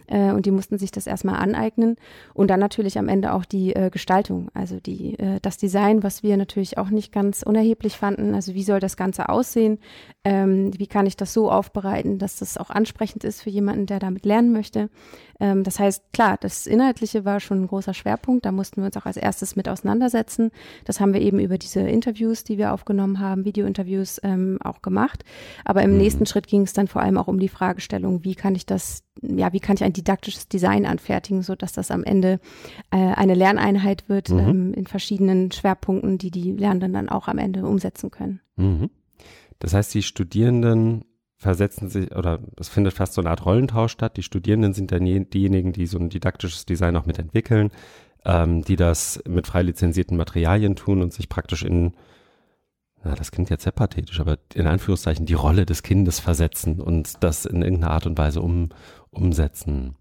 äh, 0.07 0.31
und 0.31 0.45
die 0.45 0.51
mussten 0.51 0.77
sich 0.77 0.91
das 0.91 1.07
erstmal 1.07 1.35
aneignen. 1.35 1.95
Und 2.33 2.49
dann 2.49 2.59
natürlich 2.59 2.97
am 2.97 3.07
Ende 3.07 3.33
auch 3.33 3.45
die 3.45 3.75
äh, 3.75 3.89
Gestaltung, 3.89 4.49
also 4.53 4.79
die, 4.79 5.17
äh, 5.19 5.39
das 5.41 5.57
Design, 5.57 6.03
was 6.03 6.23
wir 6.23 6.37
natürlich 6.37 6.77
auch 6.77 6.89
nicht 6.89 7.11
ganz 7.11 7.43
unerheblich 7.43 7.97
fanden. 7.97 8.35
Also 8.35 8.53
wie 8.53 8.63
soll 8.63 8.79
das 8.79 8.97
Ganze 8.97 9.29
aussehen? 9.29 9.79
Ähm, 10.23 10.71
wie 10.77 10.87
kann 10.87 11.05
ich 11.05 11.17
das 11.17 11.33
so 11.33 11.51
aufbereiten, 11.51 12.17
dass 12.19 12.37
das 12.37 12.57
auch 12.57 12.69
ansprechend 12.69 13.23
ist 13.23 13.41
für 13.41 13.49
jemanden, 13.49 13.85
der 13.85 13.99
damit 13.99 14.25
lernen 14.25 14.51
möchte? 14.51 14.89
Ähm, 15.43 15.63
das 15.63 15.77
heißt, 15.77 16.13
klar, 16.13 16.37
das 16.39 16.65
Inhaltliche 16.65 17.25
war 17.25 17.41
schon 17.41 17.63
ein 17.63 17.67
großer 17.67 17.93
Schwerpunkt. 17.93 18.45
Da 18.45 18.53
mussten 18.53 18.77
wir 18.77 18.85
uns 18.85 18.95
auch 18.95 19.05
als 19.05 19.17
erstes 19.17 19.57
mit 19.57 19.67
auseinandersetzen. 19.67 20.51
Das 20.85 21.01
haben 21.01 21.13
wir 21.13 21.19
eben 21.19 21.37
über 21.37 21.57
diese 21.57 21.81
Interviews, 21.81 22.45
die 22.45 22.57
wir 22.57 22.73
aufgenommen 22.73 23.19
haben, 23.19 23.43
Videointerviews 23.43 24.21
ähm, 24.23 24.57
auch 24.63 24.81
gemacht. 24.81 25.25
Aber 25.65 25.83
im 25.83 25.91
mhm. 25.91 25.97
nächsten 25.97 26.25
Schritt 26.25 26.47
ging 26.47 26.61
es 26.61 26.71
dann 26.71 26.87
vor 26.87 27.01
allem 27.01 27.17
auch 27.17 27.27
um 27.27 27.39
die 27.39 27.49
Fragestellung, 27.49 28.23
wie 28.23 28.35
kann 28.35 28.55
ich 28.55 28.65
das, 28.65 29.03
ja, 29.21 29.51
wie 29.51 29.59
kann 29.59 29.75
ich 29.75 29.83
ein 29.83 29.91
didaktisches 29.91 30.47
Design 30.47 30.85
anfertigen, 30.85 31.41
so 31.41 31.55
dass 31.55 31.73
das 31.73 31.91
am 31.91 32.05
Ende 32.05 32.39
äh, 32.91 32.97
eine 32.97 33.33
Lerneinheit 33.33 34.07
wird 34.07 34.29
mhm. 34.29 34.39
ähm, 34.39 34.73
in 34.73 34.87
verschiedenen 34.87 35.51
Schwerpunkten, 35.51 36.17
die 36.17 36.31
die 36.31 36.53
Lernenden 36.53 36.93
dann 36.93 37.09
auch 37.09 37.27
am 37.27 37.37
Ende 37.37 37.65
umsetzen 37.65 38.11
können. 38.11 38.39
Mhm. 38.55 38.89
Das 39.59 39.73
heißt, 39.73 39.93
die 39.93 40.03
Studierenden 40.03 41.03
versetzen 41.43 41.89
sich, 41.89 42.15
oder 42.15 42.39
es 42.57 42.69
findet 42.69 42.93
fast 42.93 43.13
so 43.13 43.21
eine 43.21 43.29
Art 43.29 43.45
Rollentausch 43.45 43.91
statt. 43.91 44.17
Die 44.17 44.23
Studierenden 44.23 44.73
sind 44.73 44.91
dann 44.91 45.05
diejenigen, 45.05 45.73
die 45.73 45.85
so 45.85 45.99
ein 45.99 46.09
didaktisches 46.09 46.65
Design 46.65 46.95
auch 46.95 47.05
mitentwickeln, 47.05 47.69
ähm, 48.25 48.63
die 48.63 48.75
das 48.75 49.21
mit 49.27 49.45
frei 49.45 49.61
lizenzierten 49.61 50.17
Materialien 50.17 50.75
tun 50.75 51.01
und 51.01 51.13
sich 51.13 51.29
praktisch 51.29 51.63
in, 51.63 51.93
na, 53.03 53.13
das 53.13 53.31
klingt 53.31 53.49
jetzt 53.49 53.63
sehr 53.63 53.73
pathetisch, 53.73 54.19
aber 54.19 54.37
in 54.55 54.65
Anführungszeichen 54.65 55.25
die 55.25 55.33
Rolle 55.33 55.65
des 55.65 55.83
Kindes 55.83 56.19
versetzen 56.19 56.81
und 56.81 57.23
das 57.23 57.45
in 57.45 57.61
irgendeiner 57.61 57.93
Art 57.93 58.07
und 58.07 58.17
Weise 58.17 58.41
um, 58.41 58.69
umsetzen. 59.11 59.95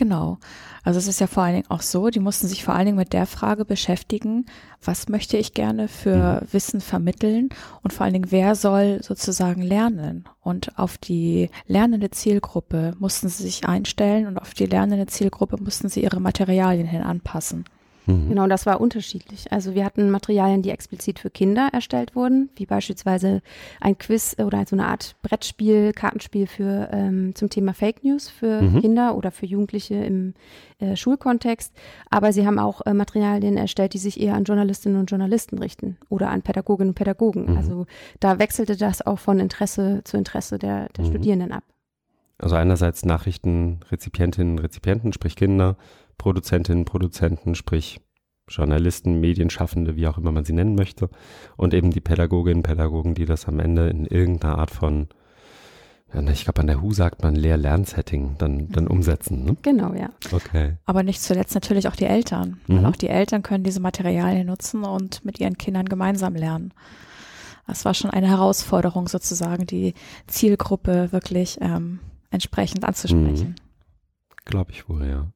Genau. 0.00 0.38
Also 0.82 0.98
es 0.98 1.06
ist 1.08 1.20
ja 1.20 1.26
vor 1.26 1.42
allen 1.42 1.56
Dingen 1.56 1.70
auch 1.70 1.82
so, 1.82 2.08
die 2.08 2.20
mussten 2.20 2.48
sich 2.48 2.64
vor 2.64 2.74
allen 2.74 2.86
Dingen 2.86 2.96
mit 2.96 3.12
der 3.12 3.26
Frage 3.26 3.66
beschäftigen, 3.66 4.46
was 4.82 5.10
möchte 5.10 5.36
ich 5.36 5.52
gerne 5.52 5.88
für 5.88 6.40
mhm. 6.40 6.52
Wissen 6.52 6.80
vermitteln 6.80 7.50
und 7.82 7.92
vor 7.92 8.04
allen 8.04 8.14
Dingen, 8.14 8.30
wer 8.30 8.54
soll 8.54 9.02
sozusagen 9.02 9.60
lernen? 9.60 10.24
Und 10.40 10.78
auf 10.78 10.96
die 10.96 11.50
lernende 11.66 12.10
Zielgruppe 12.10 12.94
mussten 12.98 13.28
sie 13.28 13.42
sich 13.42 13.68
einstellen 13.68 14.26
und 14.26 14.38
auf 14.38 14.54
die 14.54 14.64
lernende 14.64 15.04
Zielgruppe 15.04 15.62
mussten 15.62 15.90
sie 15.90 16.02
ihre 16.02 16.18
Materialien 16.18 16.86
hin 16.86 17.02
anpassen. 17.02 17.66
Mhm. 18.10 18.28
Genau, 18.30 18.46
das 18.46 18.66
war 18.66 18.80
unterschiedlich. 18.80 19.50
Also 19.52 19.74
wir 19.74 19.84
hatten 19.84 20.10
Materialien, 20.10 20.62
die 20.62 20.70
explizit 20.70 21.18
für 21.18 21.30
Kinder 21.30 21.68
erstellt 21.72 22.14
wurden, 22.14 22.50
wie 22.56 22.66
beispielsweise 22.66 23.42
ein 23.80 23.98
Quiz 23.98 24.36
oder 24.38 24.64
so 24.66 24.76
eine 24.76 24.86
Art 24.86 25.16
Brettspiel, 25.22 25.92
Kartenspiel 25.92 26.46
für 26.46 26.88
ähm, 26.92 27.34
zum 27.34 27.50
Thema 27.50 27.74
Fake 27.74 28.04
News 28.04 28.28
für 28.28 28.62
mhm. 28.62 28.80
Kinder 28.80 29.16
oder 29.16 29.30
für 29.30 29.46
Jugendliche 29.46 29.94
im 29.94 30.34
äh, 30.78 30.96
Schulkontext. 30.96 31.72
Aber 32.10 32.32
sie 32.32 32.46
haben 32.46 32.58
auch 32.58 32.80
äh, 32.86 32.94
Materialien 32.94 33.56
erstellt, 33.56 33.94
die 33.94 33.98
sich 33.98 34.20
eher 34.20 34.34
an 34.34 34.44
Journalistinnen 34.44 34.98
und 34.98 35.10
Journalisten 35.10 35.58
richten 35.58 35.96
oder 36.08 36.30
an 36.30 36.42
Pädagoginnen 36.42 36.90
und 36.90 36.94
Pädagogen. 36.94 37.50
Mhm. 37.50 37.56
Also 37.56 37.86
da 38.18 38.38
wechselte 38.38 38.76
das 38.76 39.06
auch 39.06 39.18
von 39.18 39.38
Interesse 39.38 40.02
zu 40.04 40.16
Interesse 40.16 40.58
der, 40.58 40.88
der 40.96 41.04
mhm. 41.04 41.08
Studierenden 41.08 41.52
ab. 41.52 41.64
Also 42.38 42.56
einerseits 42.56 43.04
Nachrichtenrezipientinnen, 43.04 44.58
Rezipienten, 44.58 45.12
sprich 45.12 45.36
Kinder, 45.36 45.76
Produzentinnen, 46.20 46.84
Produzenten, 46.84 47.54
sprich 47.54 47.98
Journalisten, 48.46 49.20
Medienschaffende, 49.20 49.96
wie 49.96 50.06
auch 50.06 50.18
immer 50.18 50.32
man 50.32 50.44
sie 50.44 50.52
nennen 50.52 50.74
möchte, 50.74 51.08
und 51.56 51.72
eben 51.72 51.92
die 51.92 52.02
Pädagoginnen, 52.02 52.62
Pädagogen, 52.62 53.14
die 53.14 53.24
das 53.24 53.48
am 53.48 53.58
Ende 53.58 53.88
in 53.88 54.04
irgendeiner 54.04 54.58
Art 54.58 54.70
von 54.70 55.08
ich 56.12 56.42
glaube, 56.42 56.60
an 56.60 56.66
der 56.66 56.82
HU 56.82 56.92
sagt 56.92 57.22
man 57.22 57.36
Lehr-Lernsetting 57.36 58.34
dann, 58.36 58.68
dann 58.70 58.88
umsetzen. 58.88 59.44
Ne? 59.44 59.56
Genau, 59.62 59.94
ja. 59.94 60.10
Okay. 60.32 60.76
Aber 60.84 61.04
nicht 61.04 61.22
zuletzt 61.22 61.54
natürlich 61.54 61.86
auch 61.86 61.94
die 61.94 62.04
Eltern. 62.04 62.60
Mhm. 62.66 62.78
Weil 62.78 62.86
auch 62.86 62.96
die 62.96 63.08
Eltern 63.08 63.44
können 63.44 63.62
diese 63.62 63.78
Materialien 63.78 64.48
nutzen 64.48 64.82
und 64.82 65.24
mit 65.24 65.38
ihren 65.38 65.56
Kindern 65.56 65.86
gemeinsam 65.86 66.34
lernen. 66.34 66.74
Das 67.68 67.84
war 67.84 67.94
schon 67.94 68.10
eine 68.10 68.26
Herausforderung 68.26 69.06
sozusagen, 69.06 69.66
die 69.66 69.94
Zielgruppe 70.26 71.12
wirklich 71.12 71.58
ähm, 71.60 72.00
entsprechend 72.32 72.84
anzusprechen. 72.84 73.54
Glaube 74.44 74.72
ich 74.72 74.88
wohl, 74.88 75.06
ja. 75.06 75.28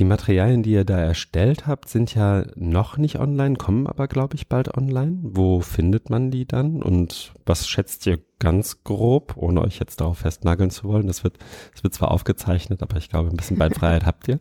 Die 0.00 0.06
Materialien, 0.06 0.62
die 0.62 0.72
ihr 0.72 0.86
da 0.86 0.98
erstellt 0.98 1.66
habt, 1.66 1.90
sind 1.90 2.14
ja 2.14 2.46
noch 2.56 2.96
nicht 2.96 3.18
online, 3.18 3.56
kommen 3.56 3.86
aber, 3.86 4.08
glaube 4.08 4.34
ich, 4.34 4.48
bald 4.48 4.74
online. 4.74 5.18
Wo 5.20 5.60
findet 5.60 6.08
man 6.08 6.30
die 6.30 6.46
dann? 6.46 6.82
Und 6.82 7.34
was 7.44 7.68
schätzt 7.68 8.06
ihr 8.06 8.18
ganz 8.38 8.82
grob, 8.82 9.34
ohne 9.36 9.60
euch 9.60 9.78
jetzt 9.78 10.00
darauf 10.00 10.16
festnageln 10.16 10.70
zu 10.70 10.84
wollen? 10.84 11.06
Das 11.06 11.22
wird, 11.22 11.36
das 11.74 11.84
wird 11.84 11.92
zwar 11.92 12.12
aufgezeichnet, 12.12 12.82
aber 12.82 12.96
ich 12.96 13.10
glaube, 13.10 13.28
ein 13.28 13.36
bisschen 13.36 13.58
Beinfreiheit 13.58 14.06
habt 14.06 14.26
ihr. 14.28 14.40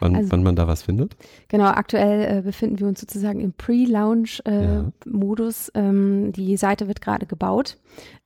Wann, 0.00 0.16
Also- 0.16 0.30
wann 0.32 0.42
man 0.42 0.56
da 0.56 0.66
was 0.68 0.82
findet? 0.82 1.16
Genau, 1.48 1.64
aktuell 1.66 2.38
äh, 2.38 2.42
befinden 2.42 2.78
wir 2.80 2.86
uns 2.86 3.00
sozusagen 3.00 3.40
im 3.40 3.52
Pre-Launch-Modus. 3.52 5.70
ähm, 5.74 6.32
die 6.32 6.56
Seite 6.56 6.88
wird 6.88 7.00
gerade 7.00 7.26
gebaut. 7.26 7.78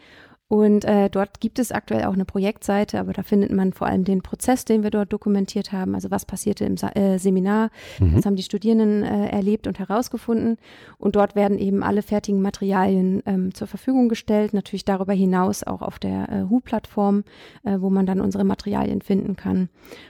Und 0.47 0.85
äh, 0.85 1.09
dort 1.09 1.39
gibt 1.39 1.57
es 1.57 1.71
aktuell 1.71 2.03
auch 2.05 2.13
eine 2.13 2.23
Projektseite, 2.25 2.99
aber 2.99 3.13
da 3.13 3.23
findet 3.23 3.51
man 3.51 3.73
vor 3.73 3.87
allem 3.87 4.03
den 4.03 4.21
Prozess, 4.21 4.63
den 4.63 4.83
wir 4.83 4.91
dort 4.91 5.11
dokumentiert 5.11 5.71
haben. 5.71 5.95
Also 5.95 6.11
was 6.11 6.25
passierte 6.25 6.65
im 6.65 6.77
Sa 6.77 6.89
äh, 6.89 7.17
Seminar, 7.17 7.71
Mhm. 7.99 8.15
was 8.15 8.25
haben 8.25 8.35
die 8.35 8.43
Studierenden 8.43 9.03
äh, 9.03 9.29
erlebt 9.29 9.65
und 9.65 9.79
herausgefunden. 9.79 10.57
Und 10.99 11.15
dort 11.15 11.35
werden 11.35 11.57
eben 11.57 11.81
alle 11.81 12.03
fertigen 12.03 12.41
Materialien 12.41 13.23
ähm, 13.25 13.55
zur 13.55 13.67
Verfügung 13.67 14.07
gestellt. 14.07 14.53
Natürlich 14.53 14.85
darüber 14.85 15.13
hinaus 15.13 15.63
auch 15.63 15.81
auf 15.81 15.97
der 15.97 16.29
äh, 16.29 16.41
HU-Plattform, 16.49 17.23
äh, 17.63 17.77
wo 17.79 17.89
man 17.89 18.05
dann 18.05 18.21
unsere 18.21 18.43
Materialien 18.43 19.01
finden 19.01 19.35
kann. 19.35 19.69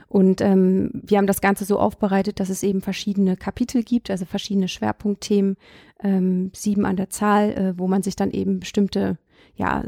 Und 0.10 0.42
ähm, 0.42 0.92
wir 0.94 1.18
haben 1.18 1.27
das 1.27 1.39
Ganze 1.42 1.63
so 1.63 1.80
aufbereitet, 1.80 2.42
dass 2.42 2.50
es 2.50 2.62
eben 2.62 2.82
verschiedene 2.82 3.38
Kapitel 3.38 3.84
gibt, 3.84 4.10
also 4.12 4.25
verschiedene 4.25 4.68
Schwerpunktthemen, 4.68 5.56
ähm, 6.04 6.51
sieben 6.54 6.86
an 6.86 6.98
der 6.98 7.10
Zahl, 7.10 7.51
äh, 7.51 7.74
wo 7.80 7.88
man 7.88 8.04
sich 8.04 8.18
dann 8.18 8.32
eben 8.32 8.60
bestimmte 8.60 9.18
ja, 9.55 9.83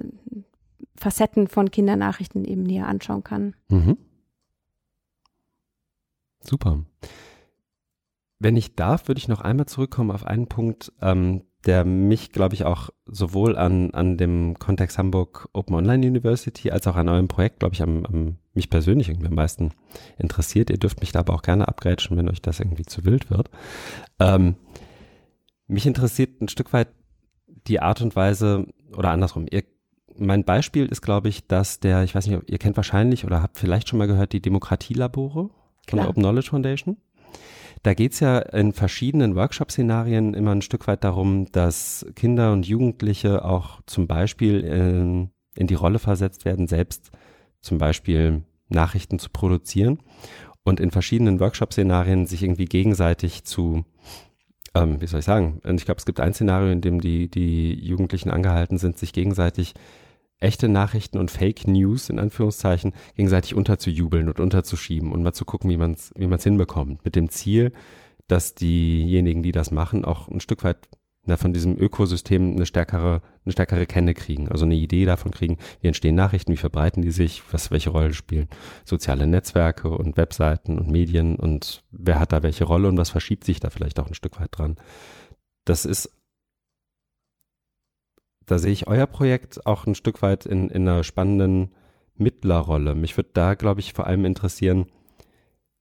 Facetten 0.95 1.47
von 1.47 1.71
Kindernachrichten 1.71 2.43
eben 2.45 2.63
näher 2.63 2.87
anschauen 2.87 3.23
kann. 3.23 3.55
Mhm. 3.69 3.97
Super. 6.41 6.83
Wenn 8.39 8.55
ich 8.55 8.75
darf, 8.75 9.07
würde 9.07 9.19
ich 9.19 9.27
noch 9.27 9.41
einmal 9.41 9.65
zurückkommen 9.65 10.11
auf 10.11 10.25
einen 10.25 10.47
Punkt, 10.47 10.93
ähm, 11.01 11.43
der 11.65 11.85
mich, 11.85 12.31
glaube 12.31 12.55
ich, 12.55 12.65
auch 12.65 12.89
sowohl 13.05 13.57
an, 13.57 13.91
an 13.91 14.17
dem 14.17 14.57
Kontext 14.59 14.97
Hamburg 14.97 15.49
Open 15.53 15.75
Online 15.75 16.07
University 16.07 16.71
als 16.71 16.87
auch 16.87 16.95
an 16.95 17.09
eurem 17.09 17.27
Projekt, 17.27 17.59
glaube 17.59 17.73
ich, 17.73 17.81
am, 17.81 18.05
am, 18.05 18.37
mich 18.53 18.69
persönlich 18.69 19.09
irgendwie 19.09 19.27
am 19.27 19.35
meisten 19.35 19.71
interessiert. 20.17 20.69
Ihr 20.69 20.77
dürft 20.77 21.01
mich 21.01 21.11
da 21.11 21.19
aber 21.19 21.33
auch 21.33 21.41
gerne 21.41 21.67
abgrätschen, 21.67 22.15
wenn 22.15 22.29
euch 22.29 22.41
das 22.41 22.59
irgendwie 22.59 22.85
zu 22.85 23.05
wild 23.05 23.29
wird. 23.29 23.49
Ähm, 24.19 24.55
mich 25.67 25.85
interessiert 25.85 26.41
ein 26.41 26.47
Stück 26.47 26.71
weit 26.73 26.89
die 27.67 27.79
Art 27.79 28.01
und 28.01 28.15
Weise, 28.15 28.65
oder 28.95 29.09
andersrum, 29.09 29.45
ihr, 29.49 29.63
mein 30.17 30.43
Beispiel 30.43 30.87
ist, 30.87 31.01
glaube 31.01 31.29
ich, 31.29 31.47
dass 31.47 31.79
der, 31.79 32.03
ich 32.03 32.15
weiß 32.15 32.27
nicht, 32.27 32.49
ihr 32.49 32.57
kennt 32.57 32.77
wahrscheinlich 32.77 33.25
oder 33.25 33.41
habt 33.41 33.57
vielleicht 33.57 33.89
schon 33.89 33.99
mal 33.99 34.07
gehört, 34.07 34.33
die 34.33 34.41
Demokratielabore 34.41 35.49
von 35.87 35.99
der. 35.99 36.09
Open 36.09 36.23
Knowledge 36.23 36.49
Foundation. 36.49 36.97
Da 37.83 37.93
geht's 37.93 38.19
ja 38.19 38.39
in 38.39 38.73
verschiedenen 38.73 39.35
Workshop-Szenarien 39.35 40.33
immer 40.33 40.51
ein 40.51 40.63
Stück 40.63 40.87
weit 40.87 41.03
darum, 41.03 41.51
dass 41.51 42.05
Kinder 42.15 42.51
und 42.51 42.65
Jugendliche 42.65 43.45
auch 43.45 43.81
zum 43.85 44.07
Beispiel 44.07 44.61
in, 44.61 45.29
in 45.55 45.67
die 45.67 45.75
Rolle 45.75 45.99
versetzt 45.99 46.45
werden, 46.45 46.67
selbst 46.67 47.11
zum 47.61 47.77
Beispiel 47.77 48.43
Nachrichten 48.69 49.19
zu 49.19 49.29
produzieren 49.29 49.99
und 50.63 50.79
in 50.79 50.91
verschiedenen 50.91 51.39
Workshop-Szenarien 51.39 52.25
sich 52.25 52.43
irgendwie 52.43 52.65
gegenseitig 52.65 53.43
zu 53.43 53.85
ähm, 54.73 55.01
wie 55.01 55.07
soll 55.07 55.19
ich 55.19 55.25
sagen? 55.25 55.61
Ich 55.63 55.85
glaube, 55.85 55.99
es 55.99 56.05
gibt 56.05 56.19
ein 56.19 56.33
Szenario, 56.33 56.71
in 56.71 56.81
dem 56.81 57.01
die, 57.01 57.29
die 57.29 57.73
Jugendlichen 57.73 58.29
angehalten 58.29 58.77
sind, 58.77 58.97
sich 58.97 59.13
gegenseitig 59.13 59.73
echte 60.39 60.69
Nachrichten 60.69 61.17
und 61.17 61.31
Fake 61.31 61.67
News 61.67 62.09
in 62.09 62.19
Anführungszeichen 62.19 62.93
gegenseitig 63.15 63.55
unterzujubeln 63.55 64.27
und 64.27 64.39
unterzuschieben 64.39 65.11
und 65.11 65.23
mal 65.23 65.33
zu 65.33 65.45
gucken, 65.45 65.69
wie 65.69 65.77
man 65.77 65.93
es 65.93 66.13
wie 66.15 66.27
man's 66.27 66.43
hinbekommt. 66.43 67.03
Mit 67.03 67.15
dem 67.15 67.29
Ziel, 67.29 67.71
dass 68.27 68.53
diejenigen, 68.53 69.41
die 69.41 69.51
das 69.51 69.71
machen, 69.71 70.05
auch 70.05 70.27
ein 70.27 70.39
Stück 70.39 70.63
weit 70.63 70.77
na, 71.27 71.37
von 71.37 71.53
diesem 71.53 71.77
Ökosystem 71.77 72.53
eine 72.55 72.65
stärkere, 72.65 73.21
eine 73.45 73.51
stärkere 73.51 73.85
Kenne 73.85 74.13
kriegen, 74.13 74.49
also 74.49 74.65
eine 74.65 74.75
Idee 74.75 75.05
davon 75.05 75.31
kriegen, 75.31 75.57
wie 75.81 75.87
entstehen 75.87 76.15
Nachrichten, 76.15 76.51
wie 76.51 76.57
verbreiten 76.57 77.01
die 77.01 77.11
sich, 77.11 77.43
was 77.51 77.71
welche 77.71 77.91
Rolle 77.91 78.13
spielen 78.13 78.47
soziale 78.85 79.27
Netzwerke 79.27 79.89
und 79.89 80.17
Webseiten 80.17 80.77
und 80.79 80.89
Medien 80.89 81.35
und 81.35 81.83
wer 81.91 82.19
hat 82.19 82.31
da 82.31 82.43
welche 82.43 82.63
Rolle 82.63 82.87
und 82.87 82.97
was 82.97 83.09
verschiebt 83.09 83.43
sich 83.43 83.59
da 83.59 83.69
vielleicht 83.69 83.99
auch 83.99 84.07
ein 84.07 84.13
Stück 84.13 84.39
weit 84.39 84.49
dran. 84.51 84.77
Das 85.65 85.85
ist, 85.85 86.11
da 88.45 88.57
sehe 88.57 88.71
ich 88.71 88.87
euer 88.87 89.07
Projekt 89.07 89.65
auch 89.65 89.85
ein 89.85 89.95
Stück 89.95 90.21
weit 90.21 90.45
in, 90.45 90.69
in 90.69 90.87
einer 90.87 91.03
spannenden 91.03 91.73
Mittlerrolle. 92.15 92.95
Mich 92.95 93.17
würde 93.17 93.29
da, 93.33 93.53
glaube 93.53 93.81
ich, 93.81 93.93
vor 93.93 94.07
allem 94.07 94.25
interessieren, 94.25 94.87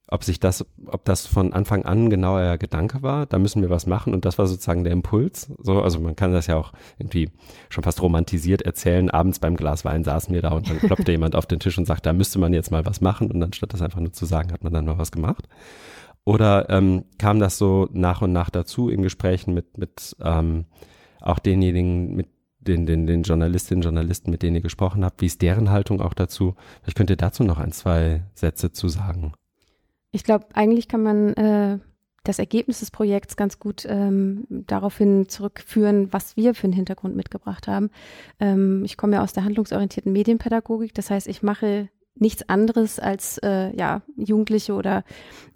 ob 0.08 0.22
sich 0.22 0.38
das, 0.38 0.64
ob 0.86 1.04
das 1.04 1.26
von 1.26 1.52
Anfang 1.52 1.84
an 1.84 2.10
genau 2.10 2.36
euer 2.36 2.58
Gedanke 2.58 3.02
war, 3.02 3.26
da 3.26 3.38
müssen 3.38 3.62
wir 3.62 3.70
was 3.70 3.86
machen 3.86 4.14
und 4.14 4.24
das 4.24 4.38
war 4.38 4.46
sozusagen 4.46 4.84
der 4.84 4.92
Impuls. 4.92 5.52
So, 5.58 5.82
also 5.82 5.98
man 5.98 6.14
kann 6.14 6.32
das 6.32 6.46
ja 6.46 6.56
auch 6.56 6.72
irgendwie 6.98 7.30
schon 7.70 7.82
fast 7.82 8.00
romantisiert 8.00 8.62
erzählen. 8.62 9.10
Abends 9.10 9.40
beim 9.40 9.56
Glas 9.56 9.84
Wein 9.84 10.04
saßen 10.04 10.32
wir 10.32 10.42
da 10.42 10.50
und 10.50 10.70
dann 10.70 10.78
klopfte 10.78 11.10
jemand 11.10 11.34
auf 11.34 11.46
den 11.46 11.58
Tisch 11.58 11.76
und 11.76 11.86
sagt, 11.86 12.06
da 12.06 12.12
müsste 12.12 12.38
man 12.38 12.52
jetzt 12.52 12.70
mal 12.70 12.86
was 12.86 13.00
machen 13.00 13.30
und 13.32 13.42
anstatt 13.42 13.72
das 13.72 13.82
einfach 13.82 14.00
nur 14.00 14.12
zu 14.12 14.26
sagen, 14.26 14.52
hat 14.52 14.62
man 14.62 14.72
dann 14.72 14.84
mal 14.84 14.98
was 14.98 15.10
gemacht. 15.10 15.48
Oder 16.24 16.70
ähm, 16.70 17.04
kam 17.18 17.40
das 17.40 17.58
so 17.58 17.88
nach 17.92 18.22
und 18.22 18.32
nach 18.32 18.50
dazu 18.50 18.88
in 18.88 19.02
Gesprächen 19.02 19.54
mit, 19.54 19.78
mit 19.78 20.16
ähm, 20.20 20.66
auch 21.20 21.40
denjenigen, 21.40 22.14
mit 22.14 22.28
den, 22.60 22.86
den, 22.86 23.06
den 23.06 23.22
Journalistinnen 23.22 23.80
und 23.80 23.84
Journalisten, 23.84 24.30
mit 24.30 24.42
denen 24.42 24.56
ihr 24.56 24.62
gesprochen 24.62 25.04
habt, 25.04 25.20
wie 25.20 25.26
ist 25.26 25.42
deren 25.42 25.70
Haltung 25.70 26.00
auch 26.00 26.14
dazu? 26.14 26.54
Vielleicht 26.82 26.96
könnt 26.96 27.10
ihr 27.10 27.16
dazu 27.16 27.44
noch 27.44 27.58
ein, 27.58 27.72
zwei 27.72 28.24
Sätze 28.34 28.72
zu 28.72 28.88
sagen. 28.88 29.32
Ich 30.12 30.24
glaube, 30.24 30.46
eigentlich 30.54 30.88
kann 30.88 31.02
man 31.02 31.34
äh, 31.34 31.78
das 32.24 32.38
Ergebnis 32.38 32.80
des 32.80 32.90
Projekts 32.90 33.36
ganz 33.36 33.58
gut 33.58 33.86
ähm, 33.88 34.46
daraufhin 34.48 35.28
zurückführen, 35.28 36.12
was 36.12 36.36
wir 36.36 36.54
für 36.54 36.64
einen 36.64 36.72
Hintergrund 36.72 37.16
mitgebracht 37.16 37.68
haben. 37.68 37.90
Ähm, 38.40 38.82
ich 38.84 38.96
komme 38.96 39.14
ja 39.14 39.22
aus 39.22 39.32
der 39.32 39.44
handlungsorientierten 39.44 40.12
Medienpädagogik, 40.12 40.94
das 40.94 41.10
heißt, 41.10 41.28
ich 41.28 41.42
mache 41.42 41.88
nichts 42.18 42.48
anderes 42.48 42.98
als 42.98 43.38
äh, 43.38 43.76
ja 43.76 44.02
Jugendliche 44.16 44.72
oder 44.72 45.04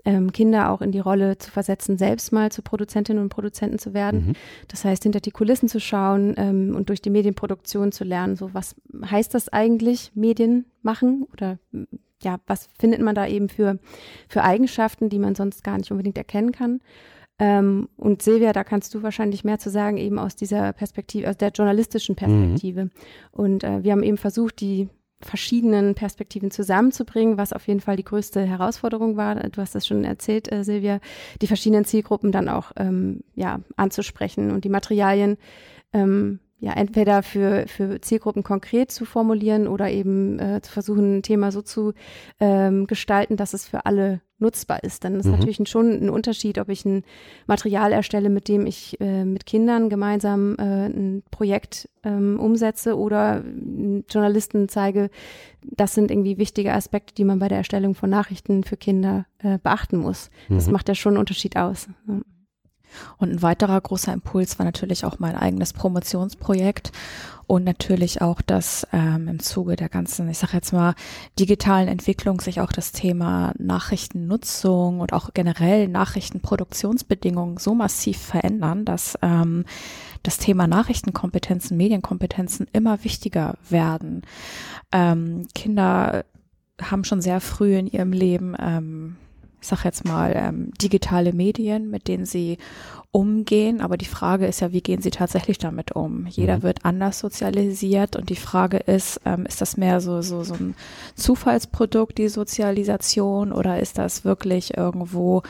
ähm, 0.05 0.31
Kinder 0.33 0.71
auch 0.71 0.83
in 0.83 0.93
die 0.93 1.01
Rolle 1.01 1.39
zu 1.39 1.51
versetzen, 1.51 1.97
selbst 1.99 2.33
mal 2.33 2.53
zu 2.53 2.63
Produzentinnen 2.63 3.23
und 3.23 3.31
Produzenten 3.31 3.79
zu 3.79 3.95
werden. 3.95 4.29
Mhm. 4.29 4.33
Das 4.69 4.85
heißt, 4.85 5.03
hinter 5.03 5.21
die 5.21 5.31
Kulissen 5.31 5.69
zu 5.69 5.81
schauen 5.81 6.35
ähm, 6.37 6.75
und 6.77 6.89
durch 6.89 7.01
die 7.01 7.11
Medienproduktion 7.11 7.93
zu 7.93 8.05
lernen, 8.05 8.37
so 8.37 8.53
was 8.53 8.77
heißt 9.05 9.35
das 9.35 9.49
eigentlich, 9.49 10.13
Medien 10.15 10.67
machen 10.83 11.27
oder 11.33 11.59
ja, 12.23 12.39
was 12.47 12.69
findet 12.79 13.01
man 13.01 13.15
da 13.15 13.27
eben 13.27 13.49
für, 13.49 13.79
für 14.29 14.43
Eigenschaften, 14.43 15.09
die 15.09 15.19
man 15.19 15.35
sonst 15.35 15.65
gar 15.65 15.79
nicht 15.79 15.91
unbedingt 15.91 16.19
erkennen 16.19 16.53
kann. 16.53 16.81
Ähm, 17.39 17.89
und 17.97 18.23
Silvia, 18.23 18.53
da 18.53 18.65
kannst 18.65 18.95
du 18.95 19.03
wahrscheinlich 19.03 19.45
mehr 19.45 19.59
zu 19.59 19.71
sagen, 19.71 19.97
eben 19.97 20.19
aus 20.19 20.37
dieser 20.37 20.73
Perspektive, 20.75 21.29
aus 21.29 21.39
der 21.39 21.51
journalistischen 21.51 22.15
Perspektive. 22.15 22.91
Und 23.33 23.65
äh, 23.65 23.83
wir 23.83 23.93
haben 23.93 24.03
eben 24.03 24.19
versucht, 24.19 24.61
die 24.61 24.89
verschiedenen 25.23 25.95
Perspektiven 25.95 26.51
zusammenzubringen, 26.51 27.37
was 27.37 27.53
auf 27.53 27.67
jeden 27.67 27.81
Fall 27.81 27.97
die 27.97 28.05
größte 28.05 28.43
Herausforderung 28.43 29.17
war. 29.17 29.35
Du 29.35 29.61
hast 29.61 29.75
das 29.75 29.87
schon 29.87 30.05
erzählt, 30.05 30.51
äh, 30.53 30.65
Silvia, 30.65 31.01
die 31.43 31.47
verschiedenen 31.47 31.85
Zielgruppen 31.85 32.33
dann 32.33 32.49
auch 32.49 32.73
ähm, 32.77 33.21
ja, 33.35 33.61
anzusprechen 33.77 34.51
und 34.51 34.65
die 34.65 34.71
Materialien 34.71 35.37
ähm, 35.93 36.41
ja 36.61 36.73
entweder 36.75 37.23
für, 37.23 37.67
für 37.69 38.01
Zielgruppen 38.01 38.43
konkret 38.43 38.93
zu 38.93 39.05
formulieren 39.07 39.67
oder 39.67 39.91
eben 39.91 40.39
äh, 40.39 40.61
zu 40.61 40.71
versuchen, 40.71 41.19
ein 41.19 41.23
Thema 41.23 41.53
so 41.53 41.63
zu 41.63 41.95
ähm, 42.39 42.87
gestalten, 42.87 43.37
dass 43.37 43.55
es 43.55 43.67
für 43.67 43.87
alle 43.87 44.21
nutzbar 44.39 44.83
ist. 44.85 45.05
Dann 45.05 45.17
ist 45.17 45.27
Mhm. 45.27 45.33
natürlich 45.33 45.59
ein, 45.61 45.67
schon 45.67 45.91
ein 45.91 46.11
Unterschied, 46.11 46.59
ob 46.59 46.69
ich 46.69 46.85
ein 46.85 47.03
Material 47.47 47.93
erstelle, 47.93 48.29
mit 48.31 48.49
dem 48.49 48.67
ich 48.67 48.99
äh, 49.01 49.25
mit 49.25 49.45
Kindern 49.47 49.89
gemeinsam 49.91 50.57
äh, 50.59 50.87
ein 50.87 51.23
Projekt 51.31 51.89
ähm, 52.05 52.39
umsetze 52.41 52.97
oder 52.99 53.39
äh, 53.45 54.03
Journalisten 54.11 54.69
zeige, 54.69 55.11
das 55.63 55.95
sind 55.95 56.11
irgendwie 56.11 56.39
wichtige 56.39 56.73
Aspekte, 56.73 57.15
die 57.15 57.25
man 57.25 57.39
bei 57.39 57.49
der 57.49 57.59
Erstellung 57.59 57.95
von 57.95 58.09
Nachrichten 58.11 58.65
für 58.65 58.77
Kinder 58.79 59.27
äh, 59.39 59.59
beachten 59.59 59.99
muss. 59.99 60.31
Das 60.49 60.67
Mhm. 60.67 60.73
macht 60.73 60.89
ja 60.89 60.95
schon 60.95 61.13
einen 61.13 61.21
Unterschied 61.21 61.57
aus. 61.57 61.89
Ja. 62.09 62.21
Und 63.19 63.31
ein 63.31 63.43
weiterer 63.43 63.81
großer 63.81 64.13
Impuls 64.13 64.59
war 64.59 64.67
natürlich 64.67 65.05
auch 65.05 65.19
mein 65.19 65.37
eigenes 65.37 65.73
Promotionsprojekt 65.73 66.93
und 67.51 67.65
natürlich 67.65 68.23
auch, 68.23 68.43
dass 68.43 68.87
ähm, 68.93 69.27
im 69.27 69.41
Zuge 69.41 69.75
der 69.75 69.89
ganzen, 69.89 70.29
ich 70.31 70.39
sage 70.39 70.53
jetzt 70.53 70.73
mal, 70.73 70.95
digitalen 71.37 71.89
Entwicklung 71.89 72.41
sich 72.41 72.61
auch 72.61 72.71
das 72.71 72.93
Thema 72.93 73.55
Nachrichtennutzung 73.59 75.01
und 75.01 75.13
auch 75.13 75.35
generell 75.35 75.89
Nachrichtenproduktionsbedingungen 75.89 77.57
so 77.57 77.75
massiv 77.75 78.19
verändern, 78.19 78.85
dass 78.85 79.19
ähm, 79.21 79.65
das 80.23 80.39
Thema 80.39 80.69
Nachrichtenkompetenzen, 80.69 81.77
Medienkompetenzen 81.77 82.69
immer 82.73 83.03
wichtiger 83.03 83.57
werden. 83.69 84.23
Ähm, 84.93 85.49
Kinder 85.53 86.25
haben 86.81 87.03
schon 87.03 87.21
sehr 87.21 87.41
früh 87.41 87.77
in 87.77 87.89
ihrem 87.89 88.13
Leben 88.13 88.55
ähm, 88.61 89.17
ich 89.61 89.69
sage 89.69 89.83
jetzt 89.85 90.05
mal, 90.05 90.33
ähm, 90.35 90.73
digitale 90.81 91.33
Medien, 91.33 91.91
mit 91.91 92.09
denen 92.09 92.25
sie 92.25 92.59
umgehen. 93.13 93.81
Aber 93.81 93.97
die 93.97 94.07
Frage 94.07 94.47
ist 94.47 94.61
ja, 94.61 94.73
wie 94.73 94.81
gehen 94.81 95.03
sie 95.03 95.11
tatsächlich 95.11 95.59
damit 95.59 95.93
um? 95.93 96.27
Jeder 96.27 96.59
mhm. 96.59 96.63
wird 96.63 96.85
anders 96.85 97.19
sozialisiert 97.19 98.17
und 98.17 98.31
die 98.31 98.37
Frage 98.37 98.79
ist, 98.79 99.21
ähm, 99.25 99.47
ist 99.47 99.61
das 99.61 99.77
mehr 99.77 100.01
so, 100.01 100.23
so, 100.23 100.45
so 100.45 100.55
ein 100.55 100.75
Zufallsprodukt, 101.15 102.19
die 102.19 102.29
Sozialisation, 102.29 103.53
oder 103.53 103.81
ist 103.81 103.99
das 103.99 104.25
wirklich 104.25 104.77
irgendwo 104.77 105.43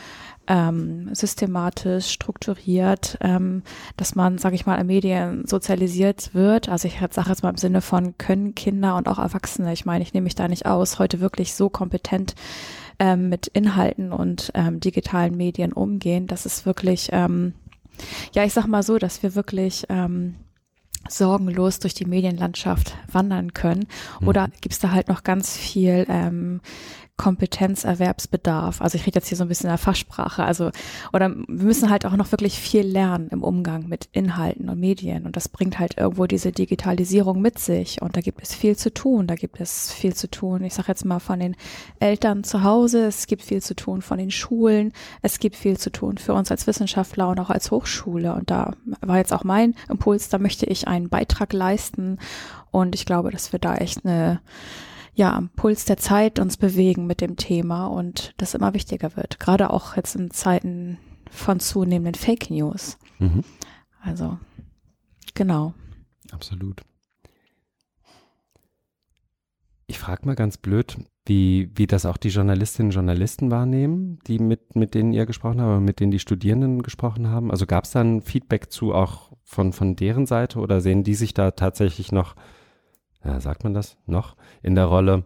ähm, 0.51 1.15
systematisch 1.15 2.09
strukturiert, 2.09 3.17
ähm, 3.21 3.63
dass 3.95 4.15
man, 4.15 4.37
sage 4.37 4.55
ich 4.55 4.65
mal, 4.65 4.75
in 4.75 4.87
Medien 4.87 5.47
sozialisiert 5.47 6.35
wird. 6.35 6.67
Also 6.67 6.89
ich 6.89 6.99
sage 7.11 7.29
jetzt 7.29 7.41
mal 7.41 7.51
im 7.51 7.57
Sinne 7.57 7.79
von 7.79 8.17
können 8.17 8.53
Kinder 8.53 8.97
und 8.97 9.07
auch 9.07 9.17
Erwachsene, 9.17 9.71
ich 9.71 9.85
meine, 9.85 10.03
ich 10.03 10.13
nehme 10.13 10.25
mich 10.25 10.35
da 10.35 10.49
nicht 10.49 10.65
aus, 10.65 10.99
heute 10.99 11.21
wirklich 11.21 11.53
so 11.53 11.69
kompetent 11.69 12.35
ähm, 12.99 13.29
mit 13.29 13.47
Inhalten 13.47 14.11
und 14.11 14.51
ähm, 14.53 14.81
digitalen 14.81 15.37
Medien 15.37 15.71
umgehen. 15.71 16.27
Das 16.27 16.45
ist 16.45 16.65
wirklich, 16.65 17.07
ähm, 17.13 17.53
ja, 18.33 18.43
ich 18.43 18.51
sag 18.51 18.67
mal 18.67 18.83
so, 18.83 18.97
dass 18.97 19.23
wir 19.23 19.35
wirklich 19.35 19.85
ähm, 19.87 20.35
sorgenlos 21.09 21.79
durch 21.79 21.93
die 21.93 22.05
Medienlandschaft 22.05 22.97
wandern 23.11 23.53
können. 23.53 23.87
Oder 24.25 24.47
mhm. 24.47 24.51
gibt 24.59 24.73
es 24.73 24.79
da 24.79 24.91
halt 24.91 25.07
noch 25.07 25.23
ganz 25.23 25.57
viel 25.57 26.05
ähm, 26.09 26.59
Kompetenzerwerbsbedarf. 27.21 28.81
Also 28.81 28.95
ich 28.95 29.05
rede 29.05 29.19
jetzt 29.19 29.27
hier 29.27 29.37
so 29.37 29.43
ein 29.43 29.47
bisschen 29.47 29.67
in 29.67 29.73
der 29.73 29.77
Fachsprache. 29.77 30.43
Also, 30.43 30.71
oder 31.13 31.29
wir 31.29 31.65
müssen 31.65 31.91
halt 31.91 32.03
auch 32.07 32.15
noch 32.15 32.31
wirklich 32.31 32.59
viel 32.59 32.81
lernen 32.81 33.29
im 33.29 33.43
Umgang 33.43 33.87
mit 33.87 34.09
Inhalten 34.11 34.69
und 34.69 34.79
Medien. 34.79 35.27
Und 35.27 35.35
das 35.35 35.47
bringt 35.47 35.77
halt 35.77 35.99
irgendwo 35.99 36.25
diese 36.25 36.51
Digitalisierung 36.51 37.39
mit 37.39 37.59
sich. 37.59 38.01
Und 38.01 38.17
da 38.17 38.21
gibt 38.21 38.41
es 38.41 38.55
viel 38.55 38.75
zu 38.75 38.91
tun. 38.91 39.27
Da 39.27 39.35
gibt 39.35 39.61
es 39.61 39.93
viel 39.93 40.15
zu 40.15 40.31
tun. 40.31 40.63
Ich 40.63 40.73
sage 40.73 40.87
jetzt 40.87 41.05
mal 41.05 41.19
von 41.19 41.39
den 41.39 41.55
Eltern 41.99 42.43
zu 42.43 42.63
Hause. 42.63 43.05
Es 43.05 43.27
gibt 43.27 43.43
viel 43.43 43.61
zu 43.61 43.75
tun 43.75 44.01
von 44.01 44.17
den 44.17 44.31
Schulen. 44.31 44.91
Es 45.21 45.37
gibt 45.37 45.55
viel 45.55 45.77
zu 45.77 45.91
tun 45.91 46.17
für 46.17 46.33
uns 46.33 46.49
als 46.49 46.65
Wissenschaftler 46.65 47.29
und 47.29 47.39
auch 47.39 47.51
als 47.51 47.69
Hochschule. 47.69 48.33
Und 48.33 48.49
da 48.49 48.73
war 49.01 49.17
jetzt 49.17 49.31
auch 49.31 49.43
mein 49.43 49.75
Impuls. 49.89 50.29
Da 50.29 50.39
möchte 50.39 50.65
ich 50.65 50.87
einen 50.87 51.09
Beitrag 51.09 51.53
leisten. 51.53 52.17
Und 52.71 52.95
ich 52.95 53.05
glaube, 53.05 53.29
dass 53.29 53.51
wir 53.51 53.59
da 53.59 53.75
echt 53.75 54.07
eine 54.07 54.41
ja 55.13 55.35
am 55.35 55.49
Puls 55.49 55.85
der 55.85 55.97
Zeit 55.97 56.39
uns 56.39 56.57
bewegen 56.57 57.07
mit 57.07 57.21
dem 57.21 57.35
Thema 57.35 57.87
und 57.87 58.33
das 58.37 58.53
immer 58.53 58.73
wichtiger 58.73 59.15
wird. 59.15 59.39
Gerade 59.39 59.71
auch 59.71 59.95
jetzt 59.95 60.15
in 60.15 60.31
Zeiten 60.31 60.97
von 61.29 61.59
zunehmenden 61.59 62.15
Fake 62.15 62.49
News. 62.49 62.97
Mhm. 63.19 63.43
Also 64.01 64.37
genau. 65.33 65.73
Absolut. 66.31 66.81
Ich 69.87 69.99
frage 69.99 70.25
mal 70.25 70.35
ganz 70.35 70.57
blöd, 70.57 70.97
wie, 71.25 71.69
wie 71.75 71.85
das 71.85 72.05
auch 72.05 72.17
die 72.17 72.29
Journalistinnen 72.29 72.89
und 72.89 72.95
Journalisten 72.95 73.51
wahrnehmen, 73.51 74.19
die 74.25 74.39
mit, 74.39 74.75
mit 74.75 74.95
denen 74.95 75.13
ihr 75.13 75.25
gesprochen 75.25 75.61
habt, 75.61 75.81
mit 75.81 75.99
denen 75.99 76.11
die 76.11 76.19
Studierenden 76.19 76.81
gesprochen 76.81 77.27
haben. 77.27 77.51
Also 77.51 77.65
gab 77.65 77.83
es 77.83 77.91
dann 77.91 78.21
Feedback 78.21 78.71
zu 78.71 78.93
auch 78.93 79.31
von, 79.43 79.73
von 79.73 79.95
deren 79.95 80.25
Seite 80.25 80.59
oder 80.59 80.81
sehen 80.81 81.03
die 81.03 81.13
sich 81.13 81.33
da 81.33 81.51
tatsächlich 81.51 82.11
noch 82.11 82.35
ja, 83.23 83.39
sagt 83.39 83.63
man 83.63 83.73
das 83.73 83.97
noch, 84.05 84.35
in 84.61 84.75
der 84.75 84.85
Rolle, 84.85 85.23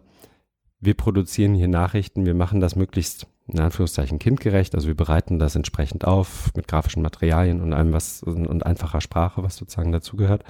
wir 0.80 0.94
produzieren 0.94 1.54
hier 1.54 1.68
Nachrichten, 1.68 2.26
wir 2.26 2.34
machen 2.34 2.60
das 2.60 2.76
möglichst, 2.76 3.26
in 3.46 3.58
Anführungszeichen, 3.58 4.18
kindgerecht, 4.18 4.74
also 4.74 4.88
wir 4.88 4.96
bereiten 4.96 5.38
das 5.38 5.56
entsprechend 5.56 6.04
auf 6.04 6.52
mit 6.54 6.68
grafischen 6.68 7.02
Materialien 7.02 7.60
und 7.60 7.72
allem 7.72 7.92
was 7.92 8.22
und 8.22 8.66
einfacher 8.66 9.00
Sprache, 9.00 9.42
was 9.42 9.56
sozusagen 9.56 9.92
dazugehört. 9.92 10.44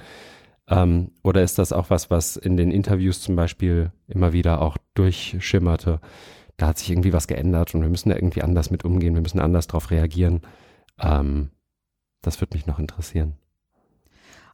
Ähm, 0.67 1.11
oder 1.23 1.43
ist 1.43 1.59
das 1.59 1.71
auch 1.71 1.89
was, 1.89 2.09
was 2.09 2.35
in 2.35 2.57
den 2.57 2.71
Interviews 2.71 3.21
zum 3.21 3.35
Beispiel 3.35 3.91
immer 4.07 4.33
wieder 4.33 4.61
auch 4.61 4.77
durchschimmerte? 4.95 6.01
Da 6.57 6.67
hat 6.67 6.77
sich 6.79 6.89
irgendwie 6.89 7.13
was 7.13 7.27
geändert 7.27 7.73
und 7.73 7.81
wir 7.81 7.89
müssen 7.89 8.09
da 8.09 8.15
irgendwie 8.15 8.41
anders 8.41 8.71
mit 8.71 8.83
umgehen, 8.83 9.13
wir 9.13 9.21
müssen 9.21 9.39
anders 9.39 9.67
darauf 9.67 9.91
reagieren. 9.91 10.41
Ähm, 10.99 11.51
das 12.21 12.41
würde 12.41 12.57
mich 12.57 12.65
noch 12.65 12.79
interessieren. 12.79 13.35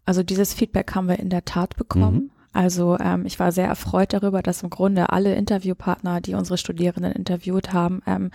Also 0.05 0.21
dieses 0.21 0.53
Feedback 0.53 0.93
haben 0.95 1.07
wir 1.07 1.19
in 1.19 1.29
der 1.29 1.45
Tat 1.45 1.75
bekommen. 1.77 2.15
Mhm. 2.15 2.31
Also 2.53 2.97
ähm, 2.99 3.25
ich 3.25 3.39
war 3.39 3.51
sehr 3.51 3.67
erfreut 3.67 4.13
darüber, 4.13 4.43
dass 4.43 4.61
im 4.61 4.69
Grunde 4.69 5.09
alle 5.09 5.33
Interviewpartner, 5.33 6.21
die 6.21 6.35
unsere 6.35 6.59
Studierenden 6.59 7.11
interviewt 7.11 7.73
haben, 7.73 8.01
ähm, 8.05 8.29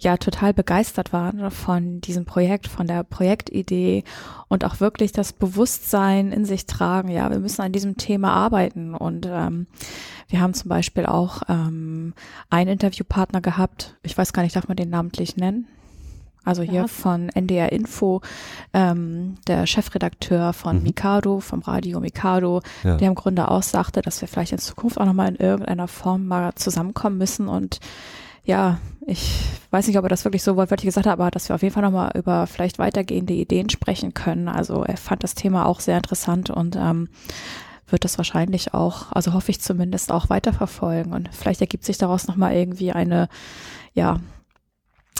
ja 0.00 0.18
total 0.18 0.52
begeistert 0.52 1.14
waren 1.14 1.50
von 1.50 2.02
diesem 2.02 2.26
Projekt, 2.26 2.68
von 2.68 2.86
der 2.86 3.04
Projektidee 3.04 4.04
und 4.48 4.64
auch 4.66 4.80
wirklich 4.80 5.12
das 5.12 5.32
Bewusstsein 5.32 6.30
in 6.30 6.44
sich 6.44 6.66
tragen. 6.66 7.08
Ja, 7.08 7.30
wir 7.30 7.38
müssen 7.38 7.62
an 7.62 7.72
diesem 7.72 7.96
Thema 7.96 8.34
arbeiten 8.34 8.94
und 8.94 9.26
ähm, 9.30 9.66
wir 10.28 10.40
haben 10.40 10.52
zum 10.52 10.68
Beispiel 10.68 11.06
auch 11.06 11.42
ähm, 11.48 12.12
einen 12.50 12.70
Interviewpartner 12.70 13.40
gehabt. 13.40 13.96
Ich 14.02 14.16
weiß 14.16 14.34
gar 14.34 14.42
nicht, 14.42 14.56
darf 14.56 14.68
man 14.68 14.76
den 14.76 14.90
namentlich 14.90 15.36
nennen? 15.36 15.66
Also 16.44 16.62
hier 16.62 16.82
ja. 16.82 16.86
von 16.86 17.28
NDR 17.30 17.72
Info, 17.72 18.20
ähm, 18.72 19.36
der 19.46 19.66
Chefredakteur 19.66 20.52
von 20.52 20.78
mhm. 20.78 20.82
Mikado, 20.82 21.40
vom 21.40 21.60
Radio 21.60 22.00
Mikado, 22.00 22.60
ja. 22.82 22.96
der 22.96 23.08
im 23.08 23.14
Grunde 23.14 23.50
auch 23.50 23.62
sagte, 23.62 24.02
dass 24.02 24.20
wir 24.20 24.28
vielleicht 24.28 24.52
in 24.52 24.58
Zukunft 24.58 25.00
auch 25.00 25.06
nochmal 25.06 25.28
in 25.28 25.36
irgendeiner 25.36 25.88
Form 25.88 26.26
mal 26.26 26.54
zusammenkommen 26.54 27.18
müssen 27.18 27.48
und 27.48 27.80
ja, 28.44 28.78
ich 29.06 29.42
weiß 29.70 29.86
nicht, 29.86 29.98
ob 29.98 30.04
er 30.04 30.10
das 30.10 30.24
wirklich 30.24 30.42
so 30.42 30.56
wortwörtlich 30.56 30.86
gesagt 30.86 31.06
hat, 31.06 31.14
aber 31.14 31.30
dass 31.30 31.48
wir 31.48 31.54
auf 31.54 31.62
jeden 31.62 31.74
Fall 31.74 31.82
nochmal 31.82 32.12
über 32.14 32.46
vielleicht 32.46 32.78
weitergehende 32.78 33.32
Ideen 33.32 33.70
sprechen 33.70 34.12
können. 34.12 34.48
Also 34.48 34.84
er 34.84 34.96
fand 34.96 35.24
das 35.24 35.34
Thema 35.34 35.66
auch 35.66 35.80
sehr 35.80 35.96
interessant 35.96 36.50
und 36.50 36.76
ähm, 36.76 37.08
wird 37.88 38.04
das 38.04 38.18
wahrscheinlich 38.18 38.74
auch, 38.74 39.12
also 39.12 39.32
hoffe 39.32 39.50
ich 39.50 39.60
zumindest 39.60 40.12
auch 40.12 40.30
weiterverfolgen 40.30 41.12
und 41.12 41.28
vielleicht 41.32 41.60
ergibt 41.60 41.84
sich 41.84 41.98
daraus 41.98 42.26
nochmal 42.26 42.54
irgendwie 42.54 42.92
eine, 42.92 43.28
ja, 43.94 44.20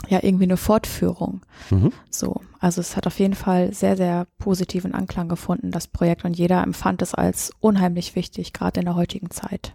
ja 0.09 0.19
irgendwie 0.21 0.45
eine 0.45 0.57
Fortführung. 0.57 1.41
Mhm. 1.69 1.91
So, 2.09 2.41
also 2.59 2.81
es 2.81 2.95
hat 2.95 3.07
auf 3.07 3.19
jeden 3.19 3.33
Fall 3.33 3.73
sehr, 3.73 3.97
sehr 3.97 4.27
positiven 4.37 4.93
Anklang 4.93 5.29
gefunden, 5.29 5.71
das 5.71 5.87
Projekt, 5.87 6.25
und 6.25 6.37
jeder 6.37 6.61
empfand 6.63 7.01
es 7.01 7.13
als 7.13 7.51
unheimlich 7.59 8.15
wichtig, 8.15 8.53
gerade 8.53 8.79
in 8.79 8.85
der 8.85 8.95
heutigen 8.95 9.29
Zeit. 9.31 9.73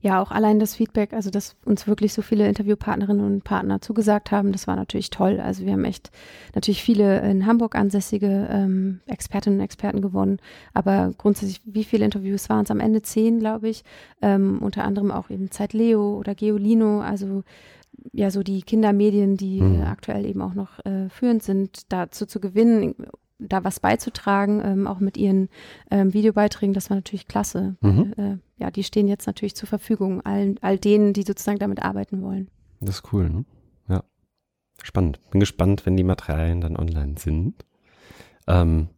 Ja, 0.00 0.22
auch 0.22 0.30
allein 0.30 0.58
das 0.58 0.74
Feedback, 0.74 1.12
also 1.12 1.30
dass 1.30 1.56
uns 1.64 1.86
wirklich 1.86 2.14
so 2.14 2.22
viele 2.22 2.48
Interviewpartnerinnen 2.48 3.24
und 3.24 3.44
Partner 3.44 3.80
zugesagt 3.80 4.30
haben, 4.30 4.52
das 4.52 4.66
war 4.66 4.76
natürlich 4.76 5.10
toll. 5.10 5.40
Also 5.40 5.66
wir 5.66 5.72
haben 5.72 5.84
echt 5.84 6.10
natürlich 6.54 6.82
viele 6.82 7.20
in 7.28 7.46
Hamburg 7.46 7.74
ansässige 7.74 8.48
ähm, 8.50 9.00
Expertinnen 9.06 9.58
und 9.58 9.64
Experten 9.64 10.00
gewonnen, 10.00 10.38
aber 10.72 11.12
grundsätzlich, 11.18 11.60
wie 11.64 11.84
viele 11.84 12.04
Interviews 12.04 12.48
waren 12.48 12.64
es? 12.64 12.70
Am 12.70 12.80
Ende 12.80 13.02
zehn, 13.02 13.38
glaube 13.38 13.68
ich. 13.68 13.84
Ähm, 14.22 14.60
unter 14.62 14.84
anderem 14.84 15.10
auch 15.10 15.30
eben 15.30 15.50
Zeit 15.50 15.72
Leo 15.72 16.16
oder 16.16 16.34
Geolino, 16.34 17.00
also 17.00 17.42
ja 18.12 18.30
so 18.30 18.42
die 18.42 18.62
Kindermedien, 18.62 19.36
die 19.36 19.60
mhm. 19.60 19.82
aktuell 19.82 20.26
eben 20.26 20.42
auch 20.42 20.54
noch 20.54 20.84
äh, 20.84 21.08
führend 21.08 21.42
sind, 21.42 21.92
dazu 21.92 22.26
zu 22.26 22.40
gewinnen, 22.40 22.94
da 23.38 23.64
was 23.64 23.80
beizutragen, 23.80 24.62
ähm, 24.64 24.86
auch 24.86 25.00
mit 25.00 25.16
ihren 25.16 25.48
ähm, 25.90 26.12
Videobeiträgen, 26.14 26.74
das 26.74 26.90
war 26.90 26.96
natürlich 26.96 27.28
klasse. 27.28 27.76
Mhm. 27.80 28.14
Äh, 28.16 28.36
ja, 28.58 28.70
die 28.70 28.84
stehen 28.84 29.08
jetzt 29.08 29.26
natürlich 29.26 29.56
zur 29.56 29.68
Verfügung, 29.68 30.20
all, 30.22 30.54
all 30.60 30.78
denen, 30.78 31.12
die 31.12 31.22
sozusagen 31.22 31.58
damit 31.58 31.82
arbeiten 31.82 32.22
wollen. 32.22 32.48
Das 32.80 32.96
ist 32.96 33.12
cool, 33.12 33.28
ne? 33.30 33.44
Ja. 33.88 34.04
Spannend. 34.82 35.20
Bin 35.30 35.40
gespannt, 35.40 35.86
wenn 35.86 35.96
die 35.96 36.04
Materialien 36.04 36.60
dann 36.60 36.76
online 36.76 37.14
sind. 37.18 37.64
Ähm, 38.46 38.88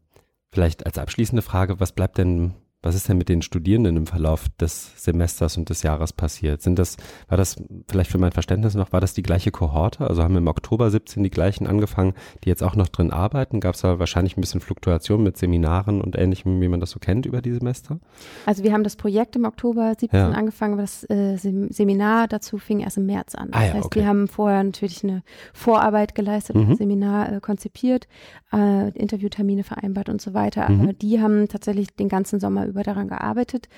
vielleicht 0.53 0.87
als 0.87 0.99
abschließende 0.99 1.43
Frage, 1.43 1.81
was 1.81 1.93
bleibt 1.93 2.19
denn 2.19 2.55
was 2.85 2.95
ist 2.95 3.09
denn 3.09 3.17
mit 3.17 3.31
den 3.31 3.41
Studierenden 3.41 3.97
im 3.97 4.07
Verlauf 4.07 4.49
des 4.61 4.93
Semesters 5.03 5.57
und 5.57 5.71
des 5.71 5.83
Jahres 5.83 6.13
passiert? 6.13 6.61
Sind 6.61 6.79
das, 6.79 6.99
war 7.29 7.39
das 7.39 7.57
vielleicht 7.89 8.11
für 8.11 8.19
mein 8.19 8.33
Verständnis 8.33 8.75
noch, 8.75 8.93
war 8.93 9.01
das 9.01 9.15
die 9.15 9.23
gleiche 9.23 9.51
Kohorte? 9.51 10.07
Also 10.07 10.23
haben 10.23 10.37
im 10.37 10.47
Oktober 10.49 10.91
17 10.91 11.23
die 11.23 11.31
gleichen 11.31 11.67
angefangen, 11.67 12.13
die 12.45 12.51
jetzt 12.51 12.63
auch 12.63 12.77
noch 12.77 12.89
drin 12.89 13.11
arbeiten? 13.11 13.61
Gab 13.61 13.75
es 13.75 13.85
aber 13.87 14.01
wahrscheinlich 14.01 14.37
ein 14.37 14.43
bisschen 14.43 14.61
Fluktuation 14.61 15.23
mit 15.23 15.39
Seminaren 15.39 16.03
und 16.03 16.15
ähnlichem, 16.17 16.61
wie 16.61 16.69
man 16.69 16.81
das 16.81 16.91
so 16.91 16.99
kennt 16.99 17.25
über 17.25 17.41
die 17.41 17.53
Semester? 17.53 18.01
Also 18.45 18.63
wir 18.63 18.75
haben 18.75 18.85
das 18.85 18.97
Projekt 18.97 19.35
im 19.35 19.47
Oktober 19.47 19.95
17 19.99 20.19
ja. 20.19 20.29
angefangen, 20.31 20.77
das 20.77 21.09
äh, 21.09 21.39
Seminar 21.39 22.29
dazu 22.29 22.59
fing 22.59 22.81
erst 22.81 22.99
im 22.99 23.07
März 23.07 23.35
an. 23.35 23.51
Das 23.51 23.63
ah, 23.63 23.65
ja, 23.65 23.73
heißt, 23.73 23.87
okay. 23.87 24.01
wir 24.01 24.07
haben 24.07 24.29
vorher 24.29 24.63
natürlich 24.63 25.03
eine 25.05 25.23
Vorarbeit 25.55 26.15
geleistet, 26.15 26.57
mhm. 26.57 26.69
das 26.69 26.79
Seminar 26.79 27.33
äh, 27.33 27.41
konzipiert, 27.41 28.09
äh, 28.53 28.91
Interviewtermine 28.91 29.65
vereinbart 29.65 30.11
und 30.11 30.21
so 30.21 30.35
weiter. 30.35 30.69
Mhm. 30.69 30.81
Aber 30.83 30.93
die 30.93 31.23
haben 31.23 31.49
tatsächlich 31.49 31.95
den 31.97 32.11
ganzen 32.11 32.41
Sommer 32.41 32.67
über 32.67 32.74
daran 32.83 33.09
gearbeitet. 33.09 33.69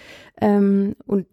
Ähm, 0.40 0.96
und 1.06 1.26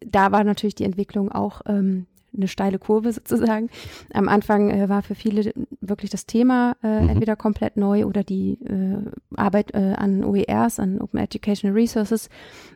da 0.00 0.32
war 0.32 0.44
natürlich 0.44 0.74
die 0.74 0.84
Entwicklung 0.84 1.30
auch 1.30 1.62
ähm, 1.66 2.06
eine 2.36 2.48
steile 2.48 2.78
Kurve 2.78 3.12
sozusagen. 3.12 3.70
Am 4.12 4.28
Anfang 4.28 4.70
äh, 4.70 4.88
war 4.88 5.02
für 5.02 5.14
viele 5.14 5.52
wirklich 5.80 6.10
das 6.10 6.26
Thema 6.26 6.76
äh, 6.82 7.00
mhm. 7.02 7.08
entweder 7.10 7.36
komplett 7.36 7.76
neu 7.76 8.06
oder 8.06 8.22
die 8.22 8.58
äh, 8.64 8.98
Arbeit 9.36 9.74
äh, 9.74 9.94
an 9.96 10.24
OERs, 10.24 10.78
an 10.78 11.00
Open 11.00 11.20
Educational 11.20 11.74
Resources, 11.74 12.28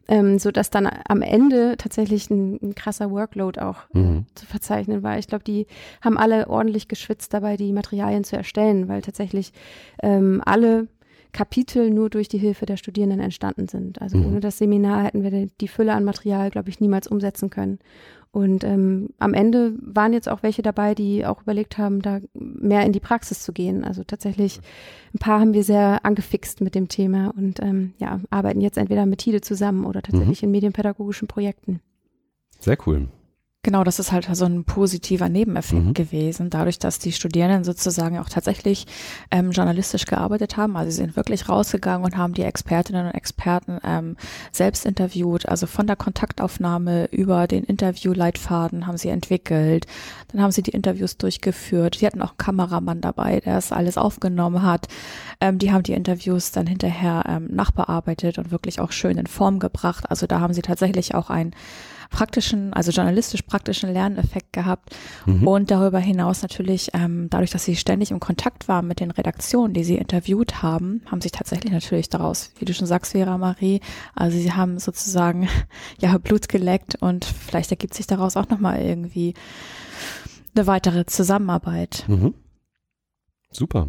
ähm, 0.08 0.38
so 0.38 0.50
dass 0.50 0.70
dann 0.70 0.88
am 1.08 1.22
Ende 1.22 1.76
tatsächlich 1.76 2.30
ein, 2.30 2.58
ein 2.62 2.74
krasser 2.74 3.10
Workload 3.10 3.60
auch 3.60 3.78
mhm. 3.92 4.26
zu 4.34 4.46
verzeichnen 4.46 5.02
war. 5.02 5.18
Ich 5.18 5.28
glaube, 5.28 5.44
die 5.44 5.66
haben 6.00 6.18
alle 6.18 6.48
ordentlich 6.48 6.88
geschwitzt 6.88 7.34
dabei, 7.34 7.56
die 7.56 7.72
Materialien 7.72 8.24
zu 8.24 8.36
erstellen, 8.36 8.88
weil 8.88 9.02
tatsächlich 9.02 9.52
ähm, 10.02 10.42
alle 10.44 10.88
Kapitel 11.32 11.90
nur 11.90 12.10
durch 12.10 12.28
die 12.28 12.38
Hilfe 12.38 12.66
der 12.66 12.76
Studierenden 12.76 13.20
entstanden 13.20 13.68
sind. 13.68 14.00
Also 14.00 14.18
mhm. 14.18 14.26
ohne 14.26 14.40
das 14.40 14.58
Seminar 14.58 15.04
hätten 15.04 15.22
wir 15.22 15.48
die 15.60 15.68
Fülle 15.68 15.94
an 15.94 16.04
Material, 16.04 16.50
glaube 16.50 16.68
ich, 16.68 16.80
niemals 16.80 17.06
umsetzen 17.06 17.50
können. 17.50 17.78
Und 18.30 18.64
ähm, 18.64 19.10
am 19.18 19.34
Ende 19.34 19.74
waren 19.80 20.14
jetzt 20.14 20.28
auch 20.28 20.42
welche 20.42 20.62
dabei, 20.62 20.94
die 20.94 21.26
auch 21.26 21.42
überlegt 21.42 21.76
haben, 21.76 22.00
da 22.00 22.20
mehr 22.32 22.84
in 22.86 22.92
die 22.92 23.00
Praxis 23.00 23.42
zu 23.42 23.52
gehen. 23.52 23.84
Also 23.84 24.04
tatsächlich 24.04 24.60
ein 25.14 25.18
paar 25.18 25.40
haben 25.40 25.52
wir 25.52 25.64
sehr 25.64 26.04
angefixt 26.04 26.62
mit 26.62 26.74
dem 26.74 26.88
Thema 26.88 27.32
und 27.36 27.60
ähm, 27.60 27.92
ja, 27.98 28.20
arbeiten 28.30 28.62
jetzt 28.62 28.78
entweder 28.78 29.04
mit 29.04 29.18
TIDE 29.18 29.42
zusammen 29.42 29.84
oder 29.84 30.00
tatsächlich 30.00 30.40
mhm. 30.40 30.46
in 30.46 30.52
medienpädagogischen 30.52 31.28
Projekten. 31.28 31.80
Sehr 32.58 32.78
cool. 32.86 33.08
Genau, 33.64 33.84
das 33.84 34.00
ist 34.00 34.10
halt 34.10 34.28
so 34.32 34.44
ein 34.44 34.64
positiver 34.64 35.28
Nebeneffekt 35.28 35.84
mhm. 35.84 35.94
gewesen, 35.94 36.50
dadurch, 36.50 36.80
dass 36.80 36.98
die 36.98 37.12
Studierenden 37.12 37.62
sozusagen 37.62 38.18
auch 38.18 38.28
tatsächlich 38.28 38.88
ähm, 39.30 39.52
journalistisch 39.52 40.04
gearbeitet 40.06 40.56
haben. 40.56 40.76
Also 40.76 40.90
sie 40.90 40.96
sind 40.96 41.14
wirklich 41.14 41.48
rausgegangen 41.48 42.04
und 42.04 42.16
haben 42.16 42.34
die 42.34 42.42
Expertinnen 42.42 43.06
und 43.06 43.14
Experten 43.14 43.78
ähm, 43.84 44.16
selbst 44.50 44.84
interviewt. 44.84 45.46
Also 45.46 45.68
von 45.68 45.86
der 45.86 45.94
Kontaktaufnahme 45.94 47.04
über 47.12 47.46
den 47.46 47.62
Interviewleitfaden 47.62 48.88
haben 48.88 48.98
sie 48.98 49.10
entwickelt. 49.10 49.86
Dann 50.32 50.42
haben 50.42 50.50
sie 50.50 50.62
die 50.62 50.72
Interviews 50.72 51.16
durchgeführt. 51.16 51.98
Sie 52.00 52.06
hatten 52.06 52.20
auch 52.20 52.30
einen 52.30 52.38
Kameramann 52.38 53.00
dabei, 53.00 53.38
der 53.38 53.58
es 53.58 53.70
alles 53.70 53.96
aufgenommen 53.96 54.62
hat. 54.64 54.88
Ähm, 55.40 55.60
die 55.60 55.70
haben 55.70 55.84
die 55.84 55.92
Interviews 55.92 56.50
dann 56.50 56.66
hinterher 56.66 57.26
ähm, 57.28 57.46
nachbearbeitet 57.52 58.38
und 58.38 58.50
wirklich 58.50 58.80
auch 58.80 58.90
schön 58.90 59.18
in 59.18 59.28
Form 59.28 59.60
gebracht. 59.60 60.06
Also 60.08 60.26
da 60.26 60.40
haben 60.40 60.52
sie 60.52 60.62
tatsächlich 60.62 61.14
auch 61.14 61.30
ein 61.30 61.54
praktischen, 62.12 62.72
also 62.72 62.92
journalistisch 62.92 63.42
praktischen 63.42 63.92
Lerneffekt 63.92 64.52
gehabt. 64.52 64.94
Mhm. 65.26 65.48
Und 65.48 65.70
darüber 65.70 65.98
hinaus 65.98 66.42
natürlich, 66.42 66.90
ähm, 66.94 67.28
dadurch, 67.30 67.50
dass 67.50 67.64
sie 67.64 67.74
ständig 67.74 68.12
im 68.12 68.20
Kontakt 68.20 68.68
waren 68.68 68.86
mit 68.86 69.00
den 69.00 69.10
Redaktionen, 69.10 69.74
die 69.74 69.82
sie 69.82 69.96
interviewt 69.96 70.62
haben, 70.62 71.02
haben 71.10 71.20
sich 71.20 71.32
tatsächlich 71.32 71.72
natürlich 71.72 72.08
daraus, 72.08 72.52
wie 72.58 72.64
du 72.64 72.74
schon 72.74 72.86
sagst, 72.86 73.12
Vera 73.12 73.38
Marie, 73.38 73.80
also 74.14 74.38
sie 74.38 74.52
haben 74.52 74.78
sozusagen 74.78 75.48
ja 76.00 76.16
Blut 76.18 76.48
geleckt 76.48 76.96
und 77.00 77.24
vielleicht 77.24 77.72
ergibt 77.72 77.94
sich 77.94 78.06
daraus 78.06 78.36
auch 78.36 78.48
nochmal 78.48 78.80
irgendwie 78.80 79.34
eine 80.54 80.66
weitere 80.66 81.06
Zusammenarbeit. 81.06 82.04
Mhm. 82.06 82.34
Super. 83.50 83.88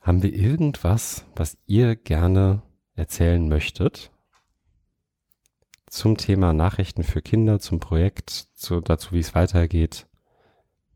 Haben 0.00 0.22
wir 0.22 0.32
irgendwas, 0.32 1.24
was 1.36 1.58
ihr 1.66 1.96
gerne 1.96 2.62
erzählen 2.94 3.48
möchtet? 3.48 4.10
Zum 5.90 6.16
Thema 6.16 6.54
Nachrichten 6.54 7.02
für 7.02 7.20
Kinder, 7.20 7.58
zum 7.58 7.80
Projekt, 7.80 8.30
zu, 8.54 8.80
dazu, 8.80 9.12
wie 9.12 9.20
es 9.20 9.34
weitergeht, 9.34 10.06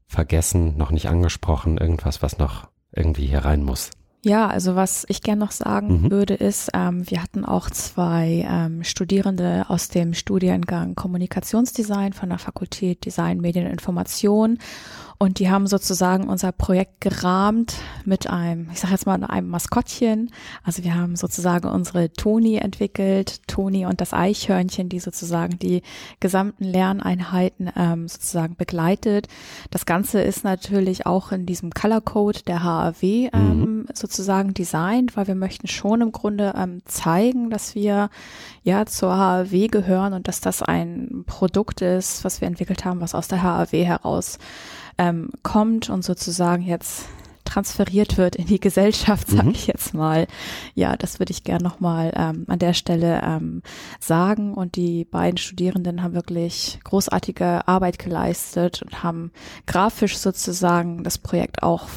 vergessen, 0.07 0.76
noch 0.76 0.90
nicht 0.90 1.09
angesprochen, 1.09 1.78
irgendwas, 1.78 2.22
was 2.22 2.38
noch 2.38 2.68
irgendwie 2.92 3.26
hier 3.26 3.44
rein 3.44 3.64
muss? 3.64 3.90
Ja, 4.22 4.46
also 4.46 4.74
was 4.74 5.04
ich 5.09 5.20
gern 5.20 5.38
noch 5.38 5.50
sagen 5.50 6.04
mhm. 6.04 6.11
würde, 6.11 6.33
ist, 6.33 6.70
ähm, 6.72 7.09
wir 7.11 7.22
hatten 7.22 7.44
auch 7.44 7.68
zwei 7.68 8.46
ähm, 8.48 8.83
Studierende 8.83 9.66
aus 9.68 9.88
dem 9.88 10.14
Studiengang 10.14 10.94
Kommunikationsdesign 10.94 12.14
von 12.14 12.30
der 12.30 12.38
Fakultät 12.38 13.04
Design, 13.04 13.40
Medien 13.40 13.66
und 13.66 13.72
Information 13.72 14.59
und 15.18 15.38
die 15.38 15.50
haben 15.50 15.66
sozusagen 15.66 16.29
unser 16.29 16.53
Projekt 16.53 17.00
gerahmt 17.00 17.77
mit 18.05 18.29
einem, 18.29 18.68
ich 18.72 18.81
sage 18.81 18.92
jetzt 18.92 19.07
mal, 19.07 19.22
einem 19.22 19.48
Maskottchen. 19.48 20.31
Also 20.62 20.83
wir 20.85 20.94
haben 20.94 21.16
sozusagen 21.16 21.68
unsere 21.68 22.12
Toni 22.12 22.57
entwickelt, 22.57 23.46
Toni 23.46 23.87
und 23.87 24.00
das 24.00 24.12
Eichhörnchen, 24.12 24.88
die 24.88 25.00
sozusagen 25.00 25.59
die 25.59 25.83
gesamten 26.20 26.64
Lerneinheiten 26.64 27.70
ähm, 27.77 28.09
sozusagen 28.09 28.57
begleitet. 28.57 29.29
Das 29.70 29.87
Ganze 29.87 30.20
ist 30.20 30.44
natürlich 30.44 31.07
auch 31.07 31.33
in 31.33 31.46
diesem 31.46 31.70
Color 31.70 32.00
Code 32.00 32.40
der 32.46 32.64
HAW 32.64 33.03
ähm, 33.03 33.31
mhm. 33.33 33.87
sozusagen 33.92 34.53
designt, 34.53 35.16
weil 35.16 35.29
wir 35.29 35.35
möchten 35.37 35.68
schon 35.68 36.00
im 36.00 36.12
Grunde 36.12 36.55
ähm, 36.57 36.83
zeigen, 36.87 37.50
dass 37.50 37.74
wir 37.74 38.11
ja 38.62 38.87
zur 38.87 39.16
HAW 39.16 39.68
gehören 39.68 40.12
und 40.12 40.27
dass 40.27 40.40
das 40.40 40.62
ein 40.62 41.24
Produkt 41.27 41.83
ist, 41.83 42.24
was 42.24 42.40
wir 42.40 42.48
entwickelt 42.48 42.85
haben, 42.85 43.00
was 43.00 43.14
aus 43.14 43.29
der 43.29 43.42
HAW 43.42 43.85
heraus 43.85 44.38
ähm, 44.98 45.30
kommt 45.42 45.90
und 45.90 46.04
sozusagen 46.04 46.62
jetzt 46.62 47.07
transferiert 47.44 48.16
wird 48.16 48.37
in 48.37 48.46
die 48.46 48.61
Gesellschaft, 48.61 49.28
sage 49.28 49.48
mhm. 49.48 49.54
ich 49.54 49.66
jetzt 49.66 49.94
mal. 49.94 50.26
Ja, 50.74 50.96
das 50.96 51.18
würde 51.18 51.30
ich 51.33 51.44
gerne 51.44 51.62
nochmal 51.62 52.12
ähm, 52.16 52.44
an 52.48 52.59
der 52.59 52.72
Stelle 52.72 53.20
ähm, 53.22 53.62
sagen. 54.00 54.54
Und 54.54 54.76
die 54.76 55.04
beiden 55.04 55.37
Studierenden 55.37 56.02
haben 56.02 56.14
wirklich 56.14 56.80
großartige 56.85 57.68
Arbeit 57.68 57.98
geleistet 57.98 58.83
und 58.83 59.02
haben 59.02 59.30
grafisch 59.66 60.16
sozusagen 60.16 61.04
das 61.04 61.18
Projekt 61.18 61.62
auch 61.62 61.88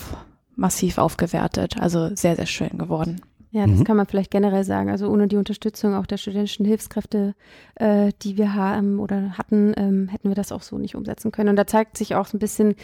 massiv 0.56 0.98
aufgewertet. 0.98 1.80
Also 1.80 2.16
sehr, 2.16 2.36
sehr 2.36 2.46
schön 2.46 2.78
geworden. 2.78 3.22
Ja, 3.52 3.66
das 3.66 3.80
mhm. 3.80 3.84
kann 3.86 3.98
man 3.98 4.06
vielleicht 4.06 4.32
generell 4.32 4.64
sagen. 4.64 4.90
Also 4.90 5.10
ohne 5.10 5.28
die 5.28 5.38
Unterstützung 5.38 5.96
auch 5.96 6.06
der 6.06 6.18
studentischen 6.18 6.66
Hilfskräfte, 6.66 7.34
äh, 7.76 8.12
die 8.22 8.38
wir 8.38 8.54
haben 8.54 9.00
oder 9.00 9.38
hatten, 9.38 9.74
ähm, 9.78 10.08
hätten 10.10 10.30
wir 10.30 10.36
das 10.36 10.52
auch 10.52 10.62
so 10.62 10.78
nicht 10.78 10.96
umsetzen 10.96 11.32
können. 11.32 11.50
Und 11.50 11.56
da 11.56 11.66
zeigt 11.66 11.98
sich 11.98 12.16
auch 12.16 12.26
so 12.26 12.38
ein 12.38 12.40
bisschen, 12.40 12.76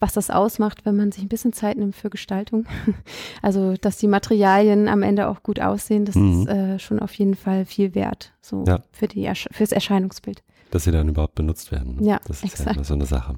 was 0.00 0.12
das 0.12 0.30
ausmacht, 0.30 0.84
wenn 0.84 0.96
man 0.96 1.12
sich 1.12 1.22
ein 1.22 1.28
bisschen 1.28 1.52
Zeit 1.52 1.76
nimmt 1.76 1.96
für 1.96 2.10
Gestaltung. 2.10 2.66
Also, 3.42 3.74
dass 3.74 3.98
die 3.98 4.08
Materialien 4.08 4.88
am 4.88 5.02
Ende 5.02 5.28
auch 5.28 5.42
gut 5.42 5.60
aussehen, 5.60 6.04
das 6.04 6.16
mhm. 6.16 6.40
ist 6.40 6.48
äh, 6.48 6.78
schon 6.78 6.98
auf 6.98 7.14
jeden 7.14 7.34
Fall 7.34 7.64
viel 7.64 7.94
wert, 7.94 8.32
so 8.40 8.64
ja. 8.66 8.82
für 8.90 9.06
die 9.06 9.30
fürs 9.52 9.72
Erscheinungsbild. 9.72 10.42
Dass 10.70 10.84
sie 10.84 10.90
dann 10.90 11.08
überhaupt 11.08 11.36
benutzt 11.36 11.70
werden. 11.70 12.02
Ja, 12.04 12.20
das 12.26 12.38
ist 12.38 12.44
exakt. 12.44 12.76
ja 12.76 12.84
so 12.84 12.94
eine 12.94 13.06
Sache. 13.06 13.36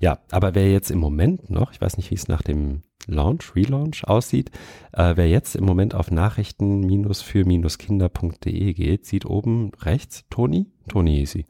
Ja, 0.00 0.18
aber 0.30 0.54
wer 0.54 0.70
jetzt 0.70 0.90
im 0.90 0.98
Moment 0.98 1.48
noch, 1.50 1.72
ich 1.72 1.80
weiß 1.80 1.96
nicht, 1.96 2.10
wie 2.10 2.16
es 2.16 2.28
nach 2.28 2.42
dem 2.42 2.82
Launch, 3.06 3.54
Relaunch 3.54 4.04
aussieht, 4.04 4.50
äh, 4.92 5.14
wer 5.16 5.28
jetzt 5.28 5.56
im 5.56 5.64
Moment 5.64 5.94
auf 5.94 6.10
Nachrichten-für-kinder.de 6.10 8.72
geht, 8.72 9.06
sieht 9.06 9.26
oben 9.26 9.72
rechts 9.80 10.24
Toni, 10.30 10.66
Toni 10.88 11.22
ist 11.22 11.32
sie, 11.32 11.44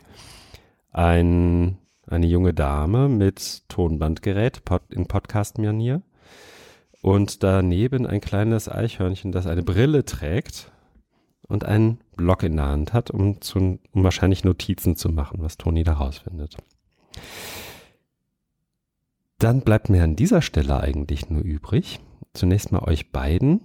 ein, 0.90 1.78
eine 2.06 2.26
junge 2.26 2.54
Dame 2.54 3.08
mit 3.08 3.62
Tonbandgerät 3.68 4.64
pod, 4.64 4.82
in 4.90 5.06
Podcast-Manier 5.06 6.02
und 7.02 7.42
daneben 7.42 8.06
ein 8.06 8.20
kleines 8.20 8.68
Eichhörnchen, 8.68 9.30
das 9.30 9.46
eine 9.46 9.62
Brille 9.62 10.04
trägt 10.04 10.72
und 11.46 11.64
einen 11.64 12.00
Block 12.16 12.42
in 12.42 12.56
der 12.56 12.66
Hand 12.66 12.92
hat, 12.92 13.10
um, 13.10 13.40
zu, 13.40 13.58
um 13.58 13.78
wahrscheinlich 13.92 14.44
Notizen 14.44 14.96
zu 14.96 15.10
machen, 15.10 15.38
was 15.40 15.56
Toni 15.56 15.84
da 15.84 15.94
rausfindet. 15.94 16.56
Dann 19.38 19.62
bleibt 19.62 19.88
mir 19.88 20.04
an 20.04 20.16
dieser 20.16 20.42
Stelle 20.42 20.80
eigentlich 20.80 21.28
nur 21.30 21.42
übrig, 21.42 22.00
zunächst 22.32 22.72
mal 22.72 22.82
euch 22.82 23.12
beiden 23.12 23.60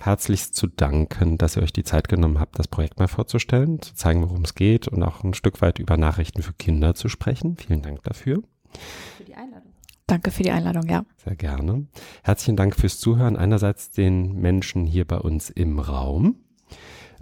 herzlichst 0.00 0.54
zu 0.54 0.66
danken, 0.66 1.38
dass 1.38 1.56
ihr 1.56 1.62
euch 1.62 1.72
die 1.72 1.84
Zeit 1.84 2.08
genommen 2.08 2.38
habt, 2.38 2.58
das 2.58 2.68
Projekt 2.68 2.98
mal 2.98 3.08
vorzustellen, 3.08 3.82
zu 3.82 3.94
zeigen, 3.94 4.22
worum 4.22 4.44
es 4.44 4.54
geht 4.54 4.88
und 4.88 5.02
auch 5.02 5.24
ein 5.24 5.34
Stück 5.34 5.60
weit 5.60 5.78
über 5.78 5.96
Nachrichten 5.96 6.42
für 6.42 6.52
Kinder 6.52 6.94
zu 6.94 7.08
sprechen. 7.08 7.56
Vielen 7.56 7.82
Dank 7.82 8.02
dafür. 8.04 8.42
Für 9.16 9.24
die 9.24 9.34
Einladung. 9.34 9.72
Danke 10.06 10.30
für 10.30 10.42
die 10.42 10.50
Einladung, 10.50 10.88
ja. 10.88 11.04
Sehr 11.22 11.36
gerne. 11.36 11.86
Herzlichen 12.22 12.56
Dank 12.56 12.76
fürs 12.76 12.98
Zuhören. 12.98 13.36
Einerseits 13.36 13.90
den 13.90 14.40
Menschen 14.40 14.86
hier 14.86 15.04
bei 15.04 15.18
uns 15.18 15.50
im 15.50 15.78
Raum 15.78 16.36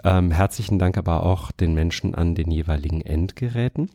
ähm, 0.04 0.30
herzlichen 0.30 0.78
Dank 0.78 0.98
aber 0.98 1.24
auch 1.24 1.52
den 1.52 1.74
Menschen 1.74 2.14
an 2.14 2.34
den 2.34 2.50
jeweiligen 2.50 3.00
Endgeräten. 3.00 3.90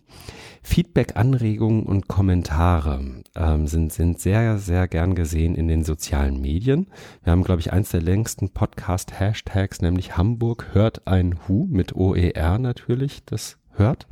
Feedback, 0.63 1.15
Anregungen 1.15 1.83
und 1.83 2.07
Kommentare 2.07 3.21
ähm, 3.35 3.67
sind, 3.67 3.91
sind 3.93 4.19
sehr, 4.19 4.57
sehr 4.57 4.87
gern 4.87 5.15
gesehen 5.15 5.55
in 5.55 5.67
den 5.67 5.83
sozialen 5.83 6.39
Medien. 6.39 6.87
Wir 7.23 7.31
haben, 7.31 7.43
glaube 7.43 7.61
ich, 7.61 7.73
eins 7.73 7.89
der 7.89 8.01
längsten 8.01 8.49
Podcast-Hashtags, 8.49 9.81
nämlich 9.81 10.17
Hamburg 10.17 10.67
hört 10.73 11.07
ein 11.07 11.39
Hu 11.47 11.67
mit 11.69 11.95
OER 11.95 12.59
natürlich, 12.59 13.25
das 13.25 13.57
hört. 13.71 14.07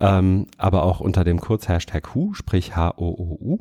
Ähm, 0.00 0.46
aber 0.56 0.84
auch 0.84 1.00
unter 1.00 1.24
dem 1.24 1.40
Kurzhashtag 1.40 2.14
Hu, 2.14 2.34
sprich 2.34 2.76
H-O-O-U. 2.76 3.58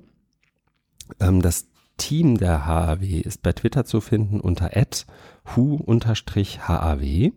Ähm, 1.20 1.42
das 1.42 1.68
Team 1.98 2.38
der 2.38 2.66
HAW 2.68 3.22
ist 3.22 3.42
bei 3.42 3.54
Twitter 3.54 3.86
zu 3.86 4.02
finden 4.02 4.40
unter 4.40 4.70
hu-haw. 5.56 7.32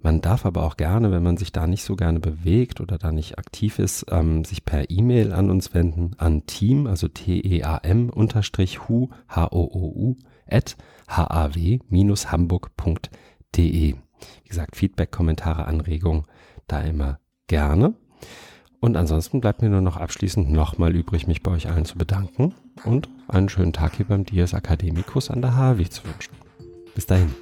Man 0.00 0.20
darf 0.20 0.46
aber 0.46 0.64
auch 0.64 0.76
gerne, 0.76 1.10
wenn 1.10 1.22
man 1.22 1.36
sich 1.36 1.52
da 1.52 1.66
nicht 1.66 1.82
so 1.82 1.96
gerne 1.96 2.20
bewegt 2.20 2.80
oder 2.80 2.98
da 2.98 3.12
nicht 3.12 3.38
aktiv 3.38 3.78
ist, 3.78 4.06
ähm, 4.10 4.44
sich 4.44 4.64
per 4.64 4.90
E-Mail 4.90 5.32
an 5.32 5.50
uns 5.50 5.74
wenden, 5.74 6.12
an 6.18 6.46
team, 6.46 6.86
also 6.86 7.08
T-E-A-M 7.08 8.10
unterstrich 8.10 8.88
hu, 8.88 9.08
H-O-O-U, 9.28 10.16
at 10.48 10.76
haw-hamburg.de. 11.08 13.94
Wie 14.42 14.48
gesagt, 14.48 14.76
Feedback, 14.76 15.10
Kommentare, 15.10 15.66
Anregungen, 15.66 16.24
da 16.66 16.80
immer 16.80 17.18
gerne. 17.46 17.94
Und 18.80 18.96
ansonsten 18.96 19.40
bleibt 19.40 19.62
mir 19.62 19.70
nur 19.70 19.80
noch 19.80 19.96
abschließend 19.96 20.52
nochmal 20.52 20.94
übrig, 20.94 21.26
mich 21.26 21.42
bei 21.42 21.52
euch 21.52 21.70
allen 21.70 21.86
zu 21.86 21.96
bedanken 21.96 22.54
und 22.84 23.08
einen 23.28 23.48
schönen 23.48 23.72
Tag 23.72 23.96
hier 23.96 24.06
beim 24.06 24.24
Dias 24.24 24.52
Academicus 24.52 25.30
an 25.30 25.40
der 25.40 25.56
HW 25.56 25.88
zu 25.88 26.04
wünschen. 26.04 26.34
Bis 26.94 27.06
dahin. 27.06 27.34